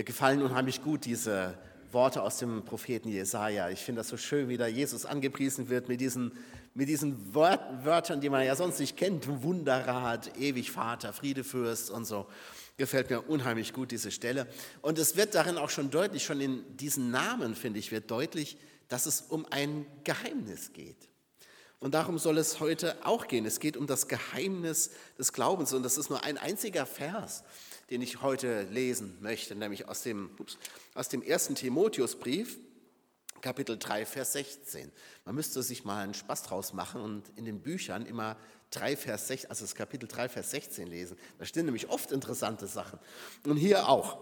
Mir 0.00 0.04
gefallen 0.04 0.40
unheimlich 0.40 0.82
gut 0.82 1.04
diese 1.04 1.58
Worte 1.92 2.22
aus 2.22 2.38
dem 2.38 2.64
Propheten 2.64 3.10
Jesaja. 3.10 3.68
Ich 3.68 3.80
finde 3.80 4.00
das 4.00 4.08
so 4.08 4.16
schön, 4.16 4.48
wie 4.48 4.56
da 4.56 4.66
Jesus 4.66 5.04
angepriesen 5.04 5.68
wird 5.68 5.90
mit 5.90 6.00
diesen, 6.00 6.32
mit 6.72 6.88
diesen 6.88 7.34
Wörtern, 7.34 8.22
die 8.22 8.30
man 8.30 8.46
ja 8.46 8.56
sonst 8.56 8.80
nicht 8.80 8.96
kennt. 8.96 9.28
Wunderrat, 9.42 10.38
ewig 10.38 10.70
Vater, 10.70 11.12
Friedefürst 11.12 11.90
und 11.90 12.06
so. 12.06 12.26
Gefällt 12.78 13.10
mir 13.10 13.20
unheimlich 13.20 13.74
gut 13.74 13.90
diese 13.90 14.10
Stelle. 14.10 14.46
Und 14.80 14.98
es 14.98 15.18
wird 15.18 15.34
darin 15.34 15.58
auch 15.58 15.68
schon 15.68 15.90
deutlich, 15.90 16.24
schon 16.24 16.40
in 16.40 16.64
diesen 16.78 17.10
Namen, 17.10 17.54
finde 17.54 17.78
ich, 17.78 17.92
wird 17.92 18.10
deutlich, 18.10 18.56
dass 18.88 19.04
es 19.04 19.20
um 19.20 19.44
ein 19.50 19.84
Geheimnis 20.04 20.72
geht. 20.72 21.09
Und 21.80 21.94
darum 21.94 22.18
soll 22.18 22.36
es 22.36 22.60
heute 22.60 22.94
auch 23.06 23.26
gehen. 23.26 23.46
Es 23.46 23.58
geht 23.58 23.76
um 23.78 23.86
das 23.86 24.06
Geheimnis 24.06 24.90
des 25.18 25.32
Glaubens. 25.32 25.72
Und 25.72 25.82
das 25.82 25.96
ist 25.96 26.10
nur 26.10 26.22
ein 26.22 26.36
einziger 26.36 26.84
Vers, 26.84 27.42
den 27.88 28.02
ich 28.02 28.20
heute 28.20 28.64
lesen 28.64 29.16
möchte, 29.20 29.54
nämlich 29.54 29.88
aus 29.88 30.02
dem, 30.02 30.30
ups, 30.38 30.58
aus 30.94 31.08
dem 31.08 31.22
ersten 31.22 31.54
Timotheusbrief, 31.54 32.58
Kapitel 33.40 33.78
3, 33.78 34.04
Vers 34.04 34.34
16. 34.34 34.92
Man 35.24 35.34
müsste 35.34 35.62
sich 35.62 35.86
mal 35.86 36.02
einen 36.02 36.12
Spaß 36.12 36.42
draus 36.42 36.74
machen 36.74 37.00
und 37.00 37.22
in 37.36 37.46
den 37.46 37.62
Büchern 37.62 38.04
immer 38.04 38.36
3, 38.72 38.98
Vers 38.98 39.28
16, 39.28 39.48
also 39.48 39.64
das 39.64 39.74
Kapitel 39.74 40.06
3, 40.06 40.28
Vers 40.28 40.50
16 40.50 40.86
lesen. 40.86 41.16
Da 41.38 41.46
stehen 41.46 41.64
nämlich 41.64 41.88
oft 41.88 42.12
interessante 42.12 42.66
Sachen. 42.66 42.98
Und 43.44 43.56
hier 43.56 43.88
auch. 43.88 44.18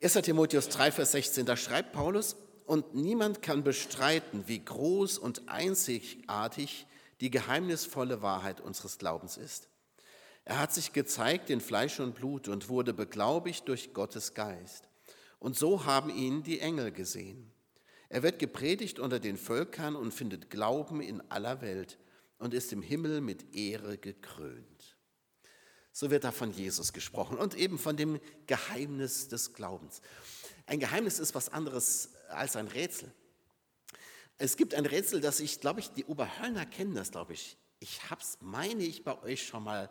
1. 0.00 0.12
Timotheus 0.14 0.68
3, 0.68 0.92
Vers 0.92 1.10
16, 1.12 1.46
da 1.46 1.56
schreibt 1.56 1.92
Paulus, 1.92 2.36
und 2.66 2.94
niemand 2.94 3.42
kann 3.42 3.64
bestreiten, 3.64 4.44
wie 4.46 4.64
groß 4.64 5.18
und 5.18 5.48
einzigartig 5.48 6.86
die 7.20 7.30
geheimnisvolle 7.30 8.22
Wahrheit 8.22 8.60
unseres 8.60 8.98
Glaubens 8.98 9.36
ist. 9.36 9.68
Er 10.44 10.58
hat 10.58 10.72
sich 10.72 10.92
gezeigt 10.92 11.50
in 11.50 11.60
Fleisch 11.60 11.98
und 11.98 12.14
Blut 12.14 12.48
und 12.48 12.68
wurde 12.68 12.92
beglaubigt 12.92 13.68
durch 13.68 13.94
Gottes 13.94 14.34
Geist. 14.34 14.88
Und 15.38 15.56
so 15.56 15.84
haben 15.84 16.10
ihn 16.10 16.42
die 16.42 16.60
Engel 16.60 16.92
gesehen. 16.92 17.52
Er 18.08 18.22
wird 18.22 18.38
gepredigt 18.38 18.98
unter 18.98 19.18
den 19.18 19.36
Völkern 19.36 19.96
und 19.96 20.12
findet 20.12 20.50
Glauben 20.50 21.00
in 21.00 21.20
aller 21.30 21.60
Welt 21.60 21.98
und 22.38 22.54
ist 22.54 22.72
im 22.72 22.82
Himmel 22.82 23.20
mit 23.20 23.56
Ehre 23.56 23.98
gekrönt. 23.98 24.96
So 25.92 26.10
wird 26.10 26.24
da 26.24 26.30
von 26.30 26.52
Jesus 26.52 26.92
gesprochen 26.92 27.38
und 27.38 27.54
eben 27.54 27.78
von 27.78 27.96
dem 27.96 28.20
Geheimnis 28.46 29.28
des 29.28 29.54
Glaubens. 29.54 30.02
Ein 30.66 30.78
Geheimnis 30.78 31.18
ist 31.18 31.34
was 31.34 31.48
anderes 31.48 32.10
als 32.28 32.56
ein 32.56 32.68
Rätsel. 32.68 33.12
Es 34.38 34.56
gibt 34.56 34.74
ein 34.74 34.84
Rätsel, 34.84 35.20
das 35.20 35.40
ich, 35.40 35.60
glaube 35.60 35.80
ich, 35.80 35.90
die 35.90 36.04
Oberhörner 36.04 36.66
kennen 36.66 36.94
das, 36.94 37.10
glaube 37.10 37.32
ich. 37.32 37.56
Ich 37.78 38.10
habe 38.10 38.20
es, 38.20 38.38
meine 38.40 38.82
ich, 38.82 39.02
bei 39.02 39.20
euch 39.22 39.46
schon 39.46 39.64
mal, 39.64 39.88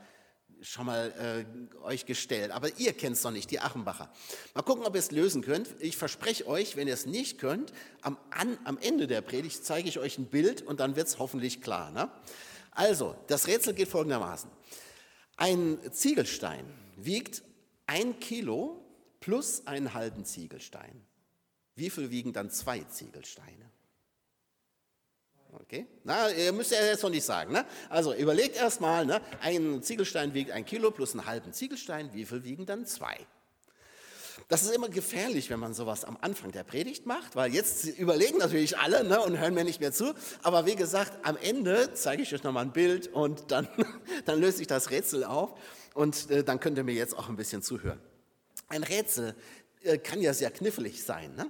schon 0.61 0.86
mal 0.86 1.45
äh, 1.81 1.83
euch 1.83 2.05
gestellt, 2.05 2.52
aber 2.52 2.69
ihr 2.77 2.94
kennt 2.94 3.16
es 3.16 3.23
noch 3.23 3.31
nicht, 3.31 3.50
die 3.50 3.59
Achenbacher. 3.59 4.11
Mal 4.53 4.61
gucken, 4.61 4.86
ob 4.86 4.94
ihr 4.94 5.00
es 5.00 5.11
lösen 5.11 5.42
könnt. 5.42 5.69
Ich 5.80 5.97
verspreche 5.97 6.47
euch, 6.47 6.75
wenn 6.75 6.88
ihr 6.88 6.94
es 6.94 7.05
nicht 7.05 7.39
könnt, 7.39 7.73
am, 8.02 8.17
an, 8.30 8.58
am 8.66 8.77
Ende 8.77 9.08
der 9.08 9.22
Predigt 9.22 9.66
zeige 9.66 9.89
ich 9.89 9.99
euch 9.99 10.17
ein 10.17 10.27
Bild 10.27 10.61
und 10.61 10.80
dann 10.80 10.95
wird 10.95 11.08
es 11.08 11.17
hoffentlich 11.17 11.61
klar. 11.61 11.92
Ne? 11.92 12.09
Also, 12.72 13.16
das 13.27 13.47
Rätsel 13.47 13.73
geht 13.73 13.88
folgendermaßen. 13.88 14.49
Ein 15.38 15.80
Ziegelstein 15.92 16.66
wiegt 16.97 17.42
ein 17.88 18.20
Kilo 18.20 18.86
plus 19.20 19.66
einen 19.66 19.94
halben 19.94 20.23
Ziegelstein. 20.23 21.05
Wie 21.76 21.90
viel 21.90 22.09
wiegen 22.09 22.34
dann 22.34 22.50
zwei 22.50 22.80
Ziegelsteine? 22.81 23.70
Okay, 25.62 25.88
na, 26.04 26.30
ihr 26.32 26.52
müsst 26.52 26.72
ja 26.72 26.84
jetzt 26.86 27.04
noch 27.04 27.09
nicht 27.09 27.23
sagen. 27.23 27.54
Ne? 27.54 27.66
Also 27.90 28.14
überlegt 28.14 28.58
erstmal, 28.58 29.06
ne? 29.06 29.22
ein 29.42 29.82
Ziegelstein 29.82 30.34
wiegt 30.34 30.52
ein 30.52 30.66
Kilo 30.66 30.92
plus 30.92 31.14
einen 31.14 31.26
halben 31.26 31.54
Ziegelstein, 31.54 32.14
wie 32.14 32.26
viel 32.26 32.44
wiegen 32.44 32.66
dann 32.66 32.86
zwei? 32.86 33.17
Das 34.48 34.64
ist 34.64 34.76
immer 34.76 34.90
gefährlich, 34.90 35.50
wenn 35.50 35.59
man 35.59 35.73
sowas 35.73 36.04
am 36.04 36.17
Anfang 36.22 36.52
der 36.52 36.64
Predigt 36.64 37.06
macht, 37.06 37.36
weil 37.36 37.54
jetzt 37.54 37.86
überlegen 37.86 38.38
natürlich 38.38 38.78
alle 38.78 39.04
ne, 39.04 39.20
und 39.22 39.39
hören 39.39 39.54
mir 39.54 39.64
nicht 39.64 39.80
mehr 39.80 39.92
zu. 39.92 40.14
Aber 40.44 40.66
wie 40.66 40.76
gesagt, 40.76 41.26
am 41.26 41.38
Ende 41.38 41.94
zeige 41.94 42.22
ich 42.22 42.33
euch 42.33 42.44
nochmal 42.44 42.66
ein 42.66 42.72
Bild 42.72 43.08
und 43.08 43.52
dann, 43.52 43.67
dann 44.26 44.39
löse 44.39 44.61
ich 44.61 44.67
das 44.67 44.92
Rätsel 44.92 45.23
auf 45.23 45.58
und 45.94 46.30
äh, 46.30 46.44
dann 46.44 46.60
könnt 46.60 46.78
ihr 46.78 46.83
mir 46.83 46.94
jetzt 46.94 47.17
auch 47.17 47.30
ein 47.30 47.38
bisschen 47.38 47.64
zuhören. 47.64 47.99
Ein 48.67 48.83
Rätsel 48.83 49.36
äh, 49.83 49.98
kann 49.98 50.22
ja 50.22 50.33
sehr 50.33 50.52
knifflig 50.52 51.04
sein. 51.04 51.33
Ne? 51.36 51.49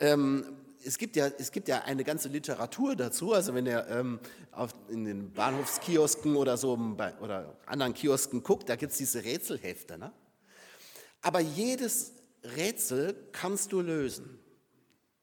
Ähm, 0.00 0.44
es 0.84 0.98
gibt, 0.98 1.16
ja, 1.16 1.28
es 1.38 1.50
gibt 1.50 1.68
ja 1.68 1.82
eine 1.82 2.04
ganze 2.04 2.28
Literatur 2.28 2.94
dazu, 2.94 3.32
also 3.32 3.54
wenn 3.54 3.66
ihr 3.66 3.86
ähm, 3.88 4.20
auf, 4.52 4.72
in 4.88 5.04
den 5.04 5.32
Bahnhofskiosken 5.32 6.36
oder 6.36 6.56
so 6.56 6.76
bei, 6.76 7.16
oder 7.18 7.56
anderen 7.66 7.94
Kiosken 7.94 8.42
guckt, 8.42 8.68
da 8.68 8.76
gibt 8.76 8.92
es 8.92 8.98
diese 8.98 9.24
Rätselhefte. 9.24 9.98
Ne? 9.98 10.12
Aber 11.22 11.40
jedes 11.40 12.12
Rätsel 12.56 13.16
kannst 13.32 13.72
du 13.72 13.80
lösen. 13.80 14.38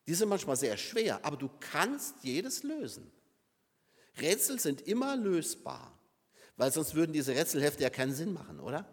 Die 0.07 0.15
sind 0.15 0.29
manchmal 0.29 0.55
sehr 0.55 0.77
schwer, 0.77 1.23
aber 1.23 1.37
du 1.37 1.49
kannst 1.59 2.15
jedes 2.23 2.63
lösen. 2.63 3.11
Rätsel 4.19 4.59
sind 4.59 4.81
immer 4.81 5.15
lösbar, 5.15 5.97
weil 6.57 6.71
sonst 6.71 6.95
würden 6.95 7.13
diese 7.13 7.33
Rätselhefte 7.33 7.83
ja 7.83 7.89
keinen 7.89 8.13
Sinn 8.13 8.33
machen, 8.33 8.59
oder? 8.59 8.85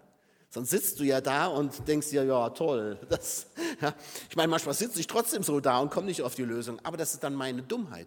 Sonst 0.50 0.70
sitzt 0.70 0.98
du 0.98 1.04
ja 1.04 1.20
da 1.20 1.47
und 1.47 1.86
denkst 1.86 2.09
dir, 2.09 2.25
ja, 2.25 2.50
toll. 2.50 2.98
Das, 3.09 3.47
ja. 3.81 3.94
Ich 4.31 4.36
meine, 4.36 4.48
manchmal 4.48 4.75
sitze 4.75 5.00
ich 5.00 5.06
trotzdem 5.06 5.42
so 5.42 5.60
da 5.60 5.78
und 5.78 5.91
komme 5.91 6.06
nicht 6.06 6.22
auf 6.22 6.34
die 6.34 6.44
Lösung, 6.44 6.81
aber 6.84 6.97
das 6.97 7.14
ist 7.14 7.22
dann 7.22 7.34
meine 7.34 7.62
Dummheit. 7.62 8.06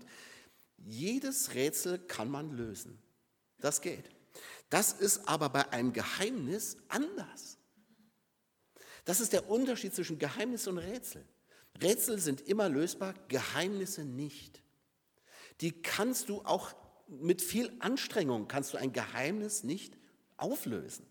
Jedes 0.78 1.54
Rätsel 1.54 2.00
kann 2.00 2.30
man 2.30 2.52
lösen. 2.58 2.98
Das 3.60 3.82
geht. 3.82 4.10
Das 4.70 4.94
ist 4.94 5.28
aber 5.28 5.50
bei 5.50 5.72
einem 5.72 5.94
Geheimnis 5.94 6.78
anders. 6.88 7.58
Das 9.06 9.20
ist 9.20 9.34
der 9.34 9.50
Unterschied 9.50 9.94
zwischen 9.94 10.18
Geheimnis 10.18 10.68
und 10.68 10.78
Rätsel. 10.78 11.26
Rätsel 11.82 12.20
sind 12.20 12.42
immer 12.42 12.70
lösbar, 12.70 13.14
Geheimnisse 13.28 14.04
nicht. 14.04 14.62
Die 15.62 15.72
kannst 15.72 16.30
du 16.30 16.42
auch 16.42 16.74
mit 17.08 17.42
viel 17.42 17.72
Anstrengung, 17.80 18.48
kannst 18.48 18.74
du 18.74 18.78
ein 18.78 18.94
Geheimnis 18.94 19.64
nicht 19.64 19.98
auflösen. 20.38 21.06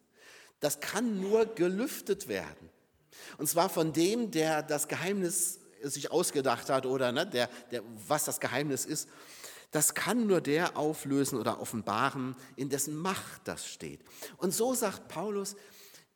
Das 0.61 0.81
kann 0.81 1.21
nur 1.21 1.47
gelüftet 1.47 2.29
werden. 2.29 2.71
Und 3.39 3.49
zwar 3.49 3.69
von 3.69 3.93
dem, 3.93 4.31
der 4.31 4.63
das 4.63 4.89
Geheimnis 4.89 5.59
sich 5.83 6.11
ausgedacht 6.11 6.69
hat 6.69 6.87
oder 6.87 7.13
ne, 7.13 7.27
der, 7.27 7.49
der, 7.71 7.83
was 8.07 8.25
das 8.25 8.41
Geheimnis 8.41 8.85
ist. 8.85 9.09
Das 9.71 9.95
kann 9.95 10.27
nur 10.27 10.41
der 10.41 10.77
auflösen 10.77 11.39
oder 11.39 11.61
offenbaren, 11.61 12.37
in 12.57 12.69
dessen 12.69 12.97
Macht 12.97 13.43
das 13.45 13.67
steht. 13.67 14.01
Und 14.37 14.53
so 14.53 14.75
sagt 14.75 15.09
Paulus, 15.09 15.57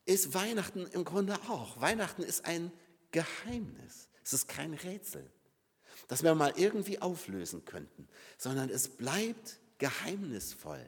ist 0.06 0.34
Weihnachten 0.34 0.86
im 0.88 1.04
Grunde 1.04 1.34
auch. 1.48 1.80
Weihnachten 1.80 2.22
ist 2.22 2.44
ein 2.44 2.72
Geheimnis. 3.10 4.08
Es 4.24 4.32
ist 4.32 4.48
kein 4.48 4.74
Rätsel, 4.74 5.30
das 6.08 6.22
wir 6.22 6.34
mal 6.34 6.52
irgendwie 6.56 7.00
auflösen 7.00 7.64
könnten, 7.64 8.08
sondern 8.38 8.70
es 8.70 8.88
bleibt 8.88 9.60
geheimnisvoll. 9.78 10.84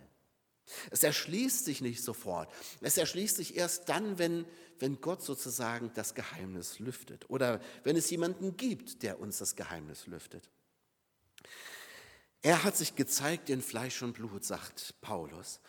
Es 0.91 1.03
erschließt 1.03 1.65
sich 1.65 1.81
nicht 1.81 2.03
sofort. 2.03 2.53
Es 2.81 2.97
erschließt 2.97 3.37
sich 3.37 3.57
erst 3.57 3.89
dann, 3.89 4.19
wenn, 4.19 4.45
wenn 4.79 5.01
Gott 5.01 5.23
sozusagen 5.23 5.93
das 5.95 6.15
Geheimnis 6.15 6.79
lüftet 6.79 7.29
oder 7.31 7.61
wenn 7.85 7.97
es 7.97 8.11
jemanden 8.11 8.57
gibt, 8.57 9.03
der 9.03 9.21
uns 9.21 9.39
das 9.39 9.57
Geheimnis 9.57 10.07
lüftet. 10.07 10.51
Er 12.43 12.65
hat 12.65 12.77
sich 12.77 12.95
gezeigt 12.95 13.51
in 13.51 13.63
Fleisch 13.63 14.03
und 14.03 14.13
Blut, 14.13 14.45
sagt 14.45 14.95
Paulus 15.01 15.61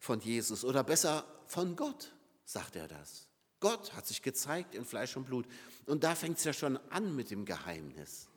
von 0.00 0.20
Jesus 0.20 0.64
oder 0.64 0.84
besser 0.84 1.24
von 1.46 1.76
Gott, 1.76 2.12
sagt 2.44 2.76
er 2.76 2.88
das. 2.88 3.28
Gott 3.60 3.94
hat 3.94 4.06
sich 4.06 4.22
gezeigt 4.22 4.74
in 4.74 4.84
Fleisch 4.84 5.16
und 5.16 5.24
Blut. 5.24 5.46
Und 5.86 6.04
da 6.04 6.14
fängt 6.14 6.38
es 6.38 6.44
ja 6.44 6.52
schon 6.52 6.76
an 6.90 7.16
mit 7.16 7.30
dem 7.30 7.44
Geheimnis. 7.44 8.28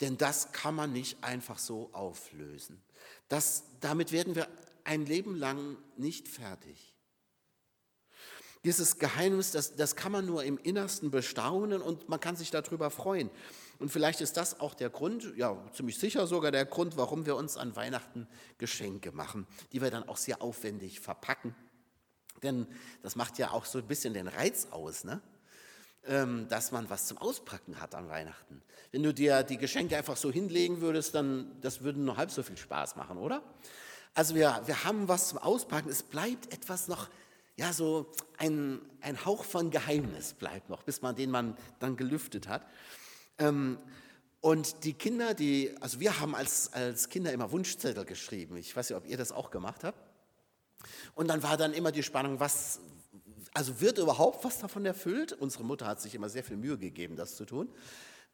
Denn 0.00 0.16
das 0.16 0.52
kann 0.52 0.74
man 0.74 0.92
nicht 0.92 1.22
einfach 1.22 1.58
so 1.58 1.90
auflösen. 1.92 2.82
Das, 3.28 3.64
damit 3.80 4.10
werden 4.10 4.34
wir 4.34 4.48
ein 4.84 5.06
Leben 5.06 5.36
lang 5.36 5.76
nicht 5.96 6.28
fertig. 6.28 6.92
Dieses 8.64 8.98
Geheimnis, 8.98 9.50
das, 9.50 9.74
das 9.74 9.96
kann 9.96 10.12
man 10.12 10.24
nur 10.24 10.44
im 10.44 10.56
Innersten 10.56 11.10
bestaunen 11.10 11.82
und 11.82 12.08
man 12.08 12.20
kann 12.20 12.36
sich 12.36 12.52
darüber 12.52 12.90
freuen. 12.90 13.28
Und 13.80 13.90
vielleicht 13.90 14.20
ist 14.20 14.36
das 14.36 14.60
auch 14.60 14.74
der 14.74 14.88
Grund, 14.88 15.36
ja 15.36 15.56
ziemlich 15.72 15.98
sicher 15.98 16.28
sogar 16.28 16.52
der 16.52 16.64
Grund, 16.64 16.96
warum 16.96 17.26
wir 17.26 17.34
uns 17.34 17.56
an 17.56 17.74
Weihnachten 17.74 18.28
Geschenke 18.58 19.10
machen, 19.10 19.48
die 19.72 19.82
wir 19.82 19.90
dann 19.90 20.08
auch 20.08 20.16
sehr 20.16 20.40
aufwendig 20.40 21.00
verpacken. 21.00 21.56
Denn 22.44 22.68
das 23.02 23.16
macht 23.16 23.38
ja 23.38 23.50
auch 23.50 23.64
so 23.64 23.78
ein 23.78 23.88
bisschen 23.88 24.14
den 24.14 24.28
Reiz 24.28 24.68
aus, 24.70 25.02
ne? 25.02 25.20
Ähm, 26.04 26.48
dass 26.48 26.72
man 26.72 26.90
was 26.90 27.06
zum 27.06 27.18
Auspacken 27.18 27.80
hat 27.80 27.94
an 27.94 28.08
Weihnachten. 28.08 28.62
Wenn 28.90 29.04
du 29.04 29.14
dir 29.14 29.44
die 29.44 29.56
Geschenke 29.56 29.96
einfach 29.96 30.16
so 30.16 30.32
hinlegen 30.32 30.80
würdest, 30.80 31.14
dann 31.14 31.60
das 31.60 31.82
würde 31.82 32.00
nur 32.00 32.16
halb 32.16 32.32
so 32.32 32.42
viel 32.42 32.56
Spaß 32.56 32.96
machen, 32.96 33.18
oder? 33.18 33.42
Also 34.14 34.34
wir, 34.34 34.62
wir 34.66 34.84
haben 34.84 35.08
was 35.08 35.28
zum 35.28 35.38
Auspacken, 35.38 35.88
es 35.88 36.02
bleibt 36.02 36.52
etwas 36.52 36.88
noch, 36.88 37.08
ja 37.56 37.72
so 37.72 38.10
ein, 38.38 38.80
ein 39.00 39.24
Hauch 39.24 39.44
von 39.44 39.70
Geheimnis 39.70 40.34
bleibt 40.34 40.68
noch, 40.68 40.82
bis 40.82 41.00
man 41.02 41.16
den 41.16 41.30
man 41.30 41.56
dann 41.78 41.96
gelüftet 41.96 42.48
hat. 42.48 42.66
Ähm, 43.38 43.78
und 44.40 44.84
die 44.84 44.92
Kinder, 44.94 45.34
die, 45.34 45.74
also 45.80 46.00
wir 46.00 46.20
haben 46.20 46.34
als, 46.34 46.72
als 46.72 47.08
Kinder 47.08 47.32
immer 47.32 47.52
Wunschzettel 47.52 48.04
geschrieben. 48.04 48.56
Ich 48.56 48.76
weiß 48.76 48.90
nicht, 48.90 48.98
ob 48.98 49.06
ihr 49.06 49.16
das 49.16 49.32
auch 49.32 49.50
gemacht 49.50 49.84
habt. 49.84 49.98
Und 51.14 51.28
dann 51.28 51.42
war 51.42 51.56
dann 51.56 51.72
immer 51.72 51.92
die 51.92 52.02
Spannung, 52.02 52.40
was, 52.40 52.80
Also 53.54 53.80
wird 53.80 53.98
überhaupt 53.98 54.44
was 54.44 54.58
davon 54.58 54.84
erfüllt? 54.84 55.32
Unsere 55.32 55.64
Mutter 55.64 55.86
hat 55.86 56.00
sich 56.00 56.14
immer 56.14 56.28
sehr 56.28 56.42
viel 56.42 56.56
Mühe 56.56 56.76
gegeben, 56.76 57.16
das 57.16 57.36
zu 57.36 57.44
tun. 57.44 57.68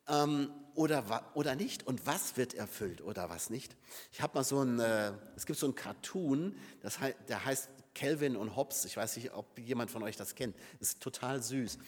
Ähm, 0.08 0.50
oder, 0.74 1.30
oder 1.34 1.56
nicht? 1.56 1.86
Und 1.86 2.06
was 2.06 2.36
wird 2.36 2.54
erfüllt 2.54 3.02
oder 3.02 3.28
was 3.28 3.50
nicht? 3.50 3.76
Ich 4.12 4.22
habe 4.22 4.38
mal 4.38 4.44
so 4.44 4.62
ein, 4.62 4.78
äh, 4.78 5.12
es 5.34 5.44
gibt 5.44 5.58
so 5.58 5.66
ein 5.66 5.74
Cartoon, 5.74 6.54
das, 6.82 6.98
der 7.28 7.44
heißt 7.44 7.68
Calvin 7.98 8.36
und 8.36 8.54
Hobbes. 8.54 8.84
Ich 8.84 8.96
weiß 8.96 9.16
nicht, 9.16 9.32
ob 9.34 9.58
jemand 9.58 9.90
von 9.90 10.04
euch 10.04 10.16
das 10.16 10.36
kennt. 10.36 10.54
Ist 10.78 11.00
total 11.00 11.42
süß. 11.42 11.78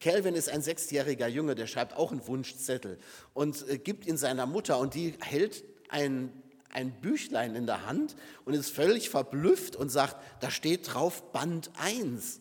Calvin 0.00 0.34
ist 0.34 0.48
ein 0.48 0.62
sechsjähriger 0.62 1.28
Junge, 1.28 1.54
der 1.54 1.68
schreibt 1.68 1.96
auch 1.96 2.10
einen 2.10 2.26
Wunschzettel 2.26 2.98
und 3.34 3.68
äh, 3.68 3.78
gibt 3.78 4.06
ihn 4.06 4.16
seiner 4.16 4.46
Mutter 4.46 4.78
und 4.78 4.94
die 4.94 5.14
hält 5.20 5.62
ein, 5.88 6.32
ein 6.70 6.90
Büchlein 7.00 7.54
in 7.54 7.66
der 7.66 7.86
Hand 7.86 8.16
und 8.44 8.54
ist 8.54 8.70
völlig 8.70 9.10
verblüfft 9.10 9.76
und 9.76 9.90
sagt, 9.90 10.16
da 10.40 10.50
steht 10.50 10.92
drauf 10.92 11.30
Band 11.30 11.70
1. 11.78 12.40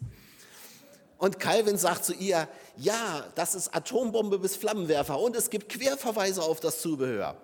Und 1.21 1.39
Calvin 1.39 1.77
sagt 1.77 2.03
zu 2.03 2.15
ihr, 2.15 2.47
ja, 2.77 3.23
das 3.35 3.53
ist 3.53 3.75
Atombombe 3.75 4.39
bis 4.39 4.55
Flammenwerfer 4.55 5.19
und 5.19 5.35
es 5.35 5.51
gibt 5.51 5.69
Querverweise 5.69 6.41
auf 6.41 6.59
das 6.59 6.81
Zubehör. 6.81 7.39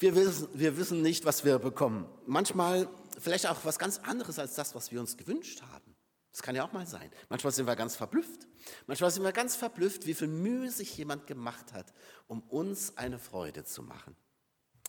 Wir 0.00 0.16
wissen, 0.16 0.48
wir 0.52 0.76
wissen 0.76 1.00
nicht, 1.00 1.24
was 1.26 1.44
wir 1.44 1.60
bekommen. 1.60 2.08
Manchmal 2.26 2.88
vielleicht 3.20 3.46
auch 3.46 3.58
was 3.62 3.78
ganz 3.78 3.98
anderes 3.98 4.40
als 4.40 4.56
das, 4.56 4.74
was 4.74 4.90
wir 4.90 4.98
uns 4.98 5.16
gewünscht 5.16 5.62
haben. 5.62 5.94
Das 6.32 6.42
kann 6.42 6.56
ja 6.56 6.66
auch 6.66 6.72
mal 6.72 6.88
sein. 6.88 7.08
Manchmal 7.28 7.52
sind 7.52 7.68
wir 7.68 7.76
ganz 7.76 7.94
verblüfft. 7.94 8.48
Manchmal 8.88 9.12
sind 9.12 9.22
wir 9.22 9.30
ganz 9.30 9.54
verblüfft, 9.54 10.06
wie 10.06 10.14
viel 10.14 10.26
Mühe 10.26 10.72
sich 10.72 10.96
jemand 10.96 11.28
gemacht 11.28 11.72
hat, 11.72 11.86
um 12.26 12.40
uns 12.48 12.96
eine 12.96 13.20
Freude 13.20 13.62
zu 13.62 13.84
machen. 13.84 14.16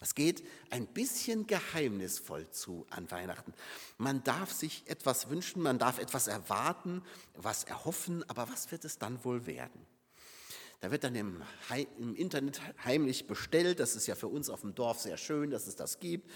Es 0.02 0.16
geht 0.16 0.44
ein 0.72 0.88
bisschen 0.88 1.46
geheimnisvoll 1.46 2.50
zu 2.50 2.88
an 2.90 3.10
Weihnachten. 3.12 3.54
Man 4.00 4.24
darf 4.24 4.52
sich 4.52 4.84
etwas 4.88 5.30
wünschen, 5.30 5.62
man 5.62 5.78
darf 5.78 6.00
etwas 6.00 6.28
erwarten, 6.28 7.04
was 7.36 7.64
erhoffen, 7.64 8.28
aber 8.28 8.50
was 8.50 8.72
wird 8.72 8.84
es 8.84 8.98
dann 8.98 9.24
wohl 9.24 9.46
werden? 9.46 9.86
Da 10.80 10.90
wird 10.90 11.04
dann 11.04 11.14
im, 11.14 11.44
im 12.00 12.16
Internet 12.16 12.60
heimlich 12.84 13.28
bestellt, 13.28 13.80
das 13.80 13.96
ist 13.96 14.08
ja 14.08 14.16
für 14.16 14.28
uns 14.28 14.50
auf 14.50 14.62
dem 14.62 14.74
Dorf 14.74 15.00
sehr 15.00 15.18
schön, 15.18 15.52
dass 15.52 15.68
es 15.68 15.76
das 15.76 16.00
gibt 16.00 16.32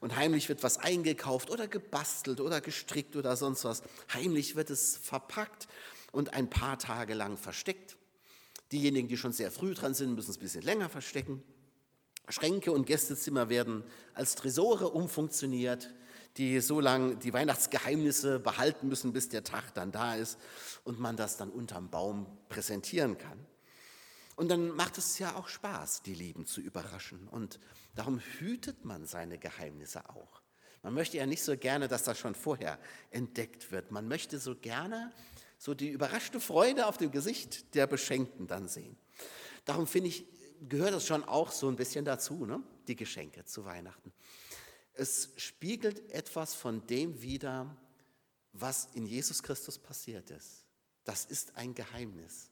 und 0.00 0.14
heimlich 0.14 0.48
wird 0.48 0.62
was 0.62 0.78
eingekauft 0.78 1.50
oder 1.50 1.66
gebastelt 1.66 2.40
oder 2.40 2.60
gestrickt 2.60 3.16
oder 3.16 3.36
sonst 3.36 3.64
was. 3.64 3.82
Heimlich 4.14 4.54
wird 4.54 4.70
es 4.70 4.96
verpackt 4.96 5.66
und 6.12 6.32
ein 6.32 6.48
paar 6.48 6.78
Tage 6.78 7.14
lang 7.14 7.36
versteckt. 7.36 7.96
Diejenigen, 8.70 9.08
die 9.08 9.16
schon 9.16 9.32
sehr 9.32 9.50
früh 9.50 9.74
dran 9.74 9.94
sind, 9.94 10.14
müssen 10.14 10.30
es 10.30 10.36
ein 10.36 10.42
bisschen 10.42 10.62
länger 10.62 10.88
verstecken. 10.88 11.42
Schränke 12.30 12.72
und 12.72 12.86
Gästezimmer 12.86 13.48
werden 13.48 13.84
als 14.14 14.34
Tresore 14.34 14.90
umfunktioniert, 14.90 15.90
die 16.36 16.60
so 16.60 16.80
lange 16.80 17.16
die 17.16 17.32
Weihnachtsgeheimnisse 17.32 18.38
behalten 18.38 18.88
müssen, 18.88 19.12
bis 19.12 19.28
der 19.28 19.44
Tag 19.44 19.74
dann 19.74 19.92
da 19.92 20.14
ist 20.14 20.38
und 20.84 21.00
man 21.00 21.16
das 21.16 21.36
dann 21.36 21.50
unterm 21.50 21.90
Baum 21.90 22.26
präsentieren 22.48 23.18
kann. 23.18 23.38
Und 24.36 24.48
dann 24.48 24.74
macht 24.74 24.96
es 24.96 25.18
ja 25.18 25.36
auch 25.36 25.48
Spaß, 25.48 26.02
die 26.02 26.14
Lieben 26.14 26.46
zu 26.46 26.60
überraschen. 26.60 27.28
Und 27.28 27.60
darum 27.94 28.20
hütet 28.38 28.84
man 28.84 29.04
seine 29.04 29.38
Geheimnisse 29.38 30.08
auch. 30.08 30.40
Man 30.82 30.94
möchte 30.94 31.18
ja 31.18 31.26
nicht 31.26 31.42
so 31.42 31.56
gerne, 31.58 31.88
dass 31.88 32.04
das 32.04 32.18
schon 32.18 32.34
vorher 32.34 32.78
entdeckt 33.10 33.70
wird. 33.70 33.90
Man 33.90 34.08
möchte 34.08 34.38
so 34.38 34.54
gerne 34.54 35.12
so 35.58 35.74
die 35.74 35.90
überraschte 35.90 36.40
Freude 36.40 36.86
auf 36.86 36.96
dem 36.96 37.10
Gesicht 37.10 37.74
der 37.74 37.86
Beschenkten 37.86 38.46
dann 38.46 38.66
sehen. 38.66 38.96
Darum 39.66 39.86
finde 39.86 40.08
ich, 40.08 40.24
gehört 40.68 40.94
es 40.94 41.06
schon 41.06 41.24
auch 41.24 41.52
so 41.52 41.68
ein 41.68 41.76
bisschen 41.76 42.04
dazu, 42.04 42.44
ne? 42.46 42.62
die 42.88 42.96
Geschenke 42.96 43.44
zu 43.44 43.64
Weihnachten. 43.64 44.12
Es 44.94 45.30
spiegelt 45.36 46.10
etwas 46.10 46.54
von 46.54 46.86
dem 46.86 47.22
wider, 47.22 47.76
was 48.52 48.88
in 48.94 49.06
Jesus 49.06 49.42
Christus 49.42 49.78
passiert 49.78 50.30
ist. 50.30 50.64
Das 51.04 51.24
ist 51.24 51.56
ein 51.56 51.74
Geheimnis. 51.74 52.50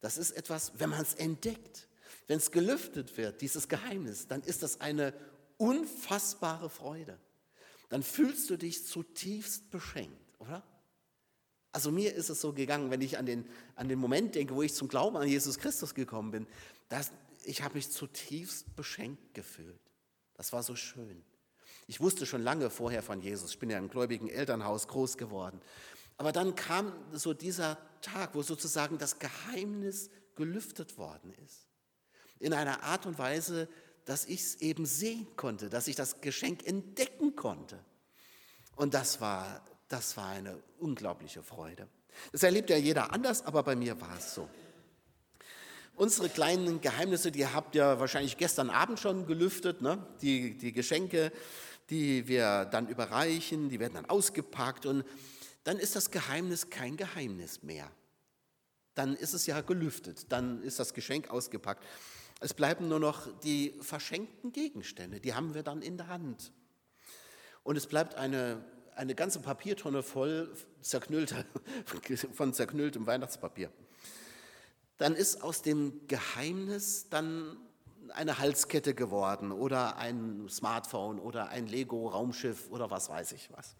Das 0.00 0.18
ist 0.18 0.32
etwas, 0.32 0.72
wenn 0.78 0.90
man 0.90 1.00
es 1.00 1.14
entdeckt, 1.14 1.88
wenn 2.26 2.38
es 2.38 2.50
gelüftet 2.50 3.16
wird, 3.16 3.40
dieses 3.40 3.68
Geheimnis, 3.68 4.26
dann 4.26 4.42
ist 4.42 4.62
das 4.62 4.80
eine 4.80 5.14
unfassbare 5.56 6.70
Freude. 6.70 7.18
Dann 7.88 8.02
fühlst 8.02 8.50
du 8.50 8.56
dich 8.56 8.86
zutiefst 8.86 9.70
beschenkt, 9.70 10.34
oder? 10.38 10.62
Also 11.72 11.92
mir 11.92 12.14
ist 12.14 12.30
es 12.30 12.40
so 12.40 12.52
gegangen, 12.52 12.90
wenn 12.90 13.00
ich 13.00 13.18
an 13.18 13.26
den, 13.26 13.48
an 13.76 13.88
den 13.88 13.98
Moment 13.98 14.34
denke, 14.34 14.54
wo 14.54 14.62
ich 14.62 14.74
zum 14.74 14.88
Glauben 14.88 15.16
an 15.16 15.28
Jesus 15.28 15.58
Christus 15.58 15.94
gekommen 15.94 16.30
bin, 16.30 16.46
dass 16.88 17.12
ich 17.50 17.62
habe 17.62 17.74
mich 17.74 17.90
zutiefst 17.90 18.76
beschenkt 18.76 19.34
gefühlt. 19.34 19.80
Das 20.34 20.52
war 20.52 20.62
so 20.62 20.76
schön. 20.76 21.24
Ich 21.88 22.00
wusste 22.00 22.24
schon 22.24 22.42
lange 22.42 22.70
vorher 22.70 23.02
von 23.02 23.20
Jesus. 23.20 23.50
Ich 23.50 23.58
bin 23.58 23.70
ja 23.70 23.78
im 23.78 23.90
gläubigen 23.90 24.28
Elternhaus 24.28 24.86
groß 24.86 25.18
geworden. 25.18 25.60
Aber 26.16 26.30
dann 26.30 26.54
kam 26.54 26.92
so 27.12 27.34
dieser 27.34 27.76
Tag, 28.02 28.36
wo 28.36 28.42
sozusagen 28.42 28.98
das 28.98 29.18
Geheimnis 29.18 30.10
gelüftet 30.36 30.96
worden 30.96 31.34
ist. 31.44 31.66
In 32.38 32.52
einer 32.52 32.84
Art 32.84 33.04
und 33.06 33.18
Weise, 33.18 33.68
dass 34.04 34.26
ich 34.26 34.40
es 34.40 34.54
eben 34.60 34.86
sehen 34.86 35.26
konnte, 35.34 35.68
dass 35.70 35.88
ich 35.88 35.96
das 35.96 36.20
Geschenk 36.20 36.64
entdecken 36.64 37.34
konnte. 37.34 37.84
Und 38.76 38.94
das 38.94 39.20
war, 39.20 39.64
das 39.88 40.16
war 40.16 40.28
eine 40.28 40.62
unglaubliche 40.78 41.42
Freude. 41.42 41.88
Das 42.30 42.44
erlebt 42.44 42.70
ja 42.70 42.76
jeder 42.76 43.12
anders, 43.12 43.44
aber 43.44 43.64
bei 43.64 43.74
mir 43.74 44.00
war 44.00 44.16
es 44.16 44.34
so. 44.34 44.48
Unsere 46.00 46.30
kleinen 46.30 46.80
Geheimnisse, 46.80 47.30
die 47.30 47.46
habt 47.46 47.74
ihr 47.74 48.00
wahrscheinlich 48.00 48.38
gestern 48.38 48.70
Abend 48.70 48.98
schon 48.98 49.26
gelüftet, 49.26 49.82
ne? 49.82 49.98
die, 50.22 50.56
die 50.56 50.72
Geschenke, 50.72 51.30
die 51.90 52.26
wir 52.26 52.64
dann 52.64 52.88
überreichen, 52.88 53.68
die 53.68 53.78
werden 53.80 53.92
dann 53.92 54.06
ausgepackt 54.06 54.86
und 54.86 55.04
dann 55.62 55.78
ist 55.78 55.96
das 55.96 56.10
Geheimnis 56.10 56.70
kein 56.70 56.96
Geheimnis 56.96 57.62
mehr. 57.62 57.90
Dann 58.94 59.14
ist 59.14 59.34
es 59.34 59.44
ja 59.44 59.60
gelüftet, 59.60 60.32
dann 60.32 60.62
ist 60.62 60.78
das 60.78 60.94
Geschenk 60.94 61.28
ausgepackt. 61.28 61.84
Es 62.40 62.54
bleiben 62.54 62.88
nur 62.88 62.98
noch 62.98 63.38
die 63.40 63.74
verschenkten 63.82 64.52
Gegenstände, 64.52 65.20
die 65.20 65.34
haben 65.34 65.52
wir 65.52 65.62
dann 65.62 65.82
in 65.82 65.98
der 65.98 66.08
Hand. 66.08 66.50
Und 67.62 67.76
es 67.76 67.86
bleibt 67.86 68.14
eine, 68.14 68.64
eine 68.96 69.14
ganze 69.14 69.40
Papiertonne 69.40 70.02
voll 70.02 70.50
zerknüllter, 70.80 71.44
von 72.32 72.54
zerknülltem 72.54 73.06
Weihnachtspapier. 73.06 73.70
Dann 75.00 75.16
ist 75.16 75.42
aus 75.42 75.62
dem 75.62 76.06
Geheimnis 76.06 77.08
dann 77.08 77.56
eine 78.10 78.38
Halskette 78.38 78.94
geworden 78.94 79.50
oder 79.50 79.96
ein 79.96 80.46
Smartphone 80.48 81.18
oder 81.18 81.48
ein 81.48 81.66
Lego-Raumschiff 81.66 82.70
oder 82.70 82.90
was 82.90 83.08
weiß 83.08 83.32
ich 83.32 83.50
was 83.52 83.76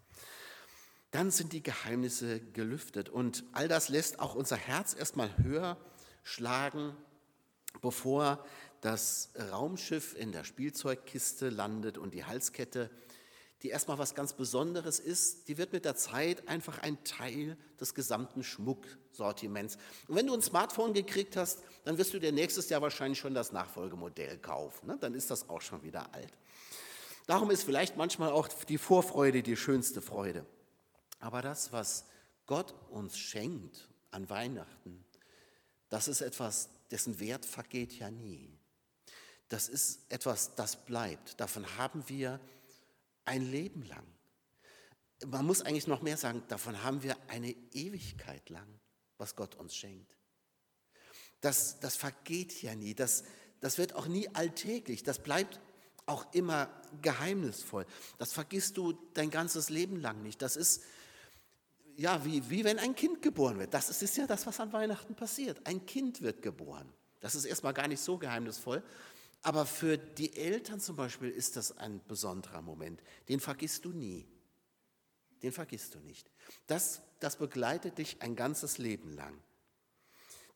dann 1.11 1.31
sind 1.31 1.53
die 1.53 1.63
Geheimnisse 1.63 2.41
gelüftet. 2.41 3.09
Und 3.09 3.45
all 3.53 3.69
das 3.69 3.89
lässt 3.89 4.21
auch 4.21 4.35
unser 4.35 4.57
Herz 4.57 4.95
erstmal 4.95 5.37
höher 5.39 5.77
schlagen, 6.23 6.97
bevor 7.81 8.45
das 8.81 9.31
Raumschiff 9.51 10.15
in 10.17 10.33
der 10.33 10.45
Spielzeugkiste 10.45 11.51
landet 11.51 11.99
und 11.99 12.15
die 12.15 12.25
Halskette, 12.25 12.91
die 13.63 13.69
erstmal 13.69 13.99
was 13.99 14.15
ganz 14.15 14.33
Besonderes 14.33 14.99
ist, 14.99 15.49
die 15.49 15.59
wird 15.59 15.73
mit 15.73 15.85
der 15.85 15.95
Zeit 15.95 16.49
einfach 16.49 16.79
ein 16.79 17.03
Teil 17.05 17.57
des 17.79 17.95
gesamten 17.95 18.43
Schmucksortiments. 18.43 19.77
Und 20.09 20.17
wenn 20.17 20.27
du 20.27 20.35
ein 20.35 20.43
Smartphone 20.43 20.95
gekriegt 20.95 21.37
hast, 21.37 21.63
dann 21.85 21.99
wirst 21.99 22.15
du 22.15 22.19
dir 22.19 22.33
nächstes 22.33 22.71
Jahr 22.71 22.81
wahrscheinlich 22.81 23.19
schon 23.19 23.35
das 23.35 23.53
Nachfolgemodell 23.53 24.39
kaufen. 24.39 24.87
Ne? 24.87 24.97
Dann 24.99 25.15
ist 25.15 25.31
das 25.31 25.49
auch 25.49 25.61
schon 25.61 25.83
wieder 25.83 26.15
alt. 26.15 26.33
Darum 27.27 27.51
ist 27.51 27.65
vielleicht 27.65 27.97
manchmal 27.97 28.31
auch 28.31 28.49
die 28.49 28.79
Vorfreude 28.79 29.43
die 29.43 29.57
schönste 29.57 30.01
Freude. 30.01 30.47
Aber 31.21 31.43
das, 31.43 31.71
was 31.71 32.07
Gott 32.47 32.75
uns 32.91 33.19
schenkt 33.19 33.89
an 34.11 34.29
Weihnachten, 34.31 35.05
das 35.91 36.09
ist 36.09 36.23
etwas, 36.23 36.71
dessen 36.91 37.21
Wert 37.21 37.45
vergeht 37.45 37.93
ja 37.93 38.11
nie. 38.11 38.51
Das 39.49 39.69
ist 39.69 40.01
etwas, 40.09 40.55
das 40.55 40.77
bleibt. 40.77 41.39
Davon 41.41 41.77
haben 41.77 42.05
wir 42.07 42.41
ein 43.31 43.49
Leben 43.49 43.83
lang. 43.83 44.05
Man 45.25 45.47
muss 45.47 45.63
eigentlich 45.63 45.87
noch 45.87 46.03
mehr 46.03 46.17
sagen, 46.17 46.43
davon 46.49 46.83
haben 46.83 47.03
wir 47.03 47.17
eine 47.29 47.55
Ewigkeit 47.73 48.49
lang, 48.51 48.81
was 49.19 49.37
Gott 49.37 49.55
uns 49.55 49.75
schenkt. 49.75 50.17
Das, 51.41 51.79
das 51.79 51.97
vergeht 51.97 52.61
ja 52.63 52.75
nie, 52.75 52.95
das, 52.95 53.25
das 53.61 53.79
wird 53.79 53.95
auch 53.95 54.07
nie 54.07 54.29
alltäglich, 54.35 55.05
das 55.05 55.23
bleibt 55.23 55.61
auch 56.07 56.33
immer 56.35 56.69
geheimnisvoll. 57.03 57.87
Das 58.19 58.33
vergisst 58.33 58.77
du 58.77 58.93
dein 59.15 59.31
ganzes 59.31 59.71
Leben 59.71 59.97
lang 60.01 60.23
nicht. 60.23 60.43
Das 60.43 60.57
ist 60.57 60.83
ja, 61.97 62.25
wie, 62.25 62.51
wie 62.51 62.65
wenn 62.65 62.79
ein 62.79 62.95
Kind 62.95 63.23
geboren 63.23 63.59
wird. 63.59 63.75
Das 63.75 64.03
ist 64.03 64.17
ja 64.17 64.27
das, 64.27 64.47
was 64.47 64.59
an 64.59 64.73
Weihnachten 64.73 65.15
passiert. 65.15 65.65
Ein 65.67 65.87
Kind 65.87 66.23
wird 66.23 66.43
geboren. 66.43 66.93
Das 67.21 67.35
ist 67.35 67.45
erstmal 67.45 67.75
gar 67.75 67.87
nicht 67.87 68.01
so 68.01 68.19
geheimnisvoll. 68.19 68.83
Aber 69.43 69.65
für 69.65 69.97
die 69.97 70.37
Eltern 70.37 70.81
zum 70.81 70.97
Beispiel 70.97 71.31
ist 71.31 71.57
das 71.57 71.77
ein 71.79 72.01
besonderer 72.07 72.61
Moment. 72.61 73.03
Den 73.29 73.41
vergisst 73.41 73.85
du 73.85 73.93
nie. 73.93 74.29
Den 75.43 75.53
vergisst 75.53 75.95
du 75.95 76.01
nicht. 76.01 76.31
Das, 76.67 77.01
das 77.21 77.37
begleitet 77.37 77.99
dich 77.99 78.21
ein 78.21 78.37
ganzes 78.37 78.79
Leben 78.79 79.15
lang. 79.15 79.43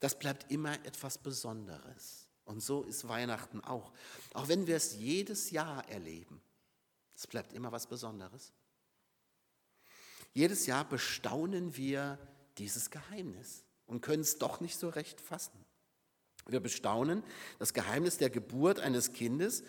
Das 0.00 0.18
bleibt 0.18 0.50
immer 0.52 0.74
etwas 0.84 1.16
Besonderes. 1.16 2.28
Und 2.44 2.60
so 2.60 2.82
ist 2.82 3.08
Weihnachten 3.08 3.62
auch. 3.62 3.92
Auch 4.34 4.48
wenn 4.48 4.66
wir 4.66 4.76
es 4.76 4.96
jedes 4.96 5.50
Jahr 5.50 5.88
erleben. 5.88 6.42
Es 7.14 7.26
bleibt 7.26 7.54
immer 7.54 7.72
was 7.72 7.86
Besonderes. 7.86 8.52
Jedes 10.34 10.66
Jahr 10.66 10.86
bestaunen 10.86 11.76
wir 11.76 12.18
dieses 12.58 12.90
Geheimnis 12.90 13.64
und 13.86 14.02
können 14.02 14.22
es 14.22 14.38
doch 14.38 14.60
nicht 14.60 14.76
so 14.76 14.88
recht 14.88 15.20
fassen. 15.20 15.64
Wir 16.46 16.60
bestaunen 16.60 17.22
das 17.58 17.72
Geheimnis 17.72 18.18
der 18.18 18.30
Geburt 18.30 18.80
eines 18.80 19.12
Kindes, 19.12 19.62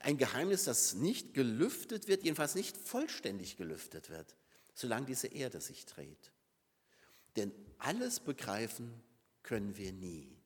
ein 0.00 0.18
Geheimnis, 0.18 0.64
das 0.64 0.94
nicht 0.94 1.34
gelüftet 1.34 2.08
wird, 2.08 2.22
jedenfalls 2.24 2.54
nicht 2.54 2.76
vollständig 2.76 3.56
gelüftet 3.56 4.10
wird, 4.10 4.34
solange 4.74 5.06
diese 5.06 5.28
Erde 5.28 5.60
sich 5.60 5.86
dreht. 5.86 6.32
Denn 7.36 7.52
alles 7.78 8.20
begreifen 8.20 8.92
können 9.42 9.76
wir 9.76 9.92
nie. 9.92 10.36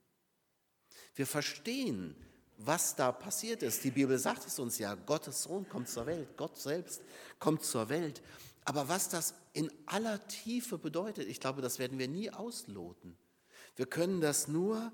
Wir 1.14 1.26
verstehen, 1.26 2.14
was 2.56 2.94
da 2.94 3.10
passiert 3.10 3.62
ist. 3.62 3.84
Die 3.84 3.90
Bibel 3.90 4.18
sagt 4.18 4.46
es 4.46 4.58
uns 4.58 4.78
ja, 4.78 4.94
Gottes 4.94 5.42
Sohn 5.42 5.68
kommt 5.68 5.88
zur 5.88 6.06
Welt, 6.06 6.36
Gott 6.36 6.58
selbst 6.58 7.02
kommt 7.38 7.64
zur 7.64 7.88
Welt. 7.88 8.22
Aber 8.64 8.88
was 8.88 9.08
das 9.08 9.34
in 9.52 9.70
aller 9.86 10.26
Tiefe 10.28 10.78
bedeutet, 10.78 11.26
ich 11.28 11.40
glaube, 11.40 11.62
das 11.62 11.78
werden 11.78 11.98
wir 11.98 12.08
nie 12.08 12.30
ausloten. 12.30 13.16
Wir 13.76 13.86
können 13.86 14.20
das 14.20 14.46
nur 14.46 14.92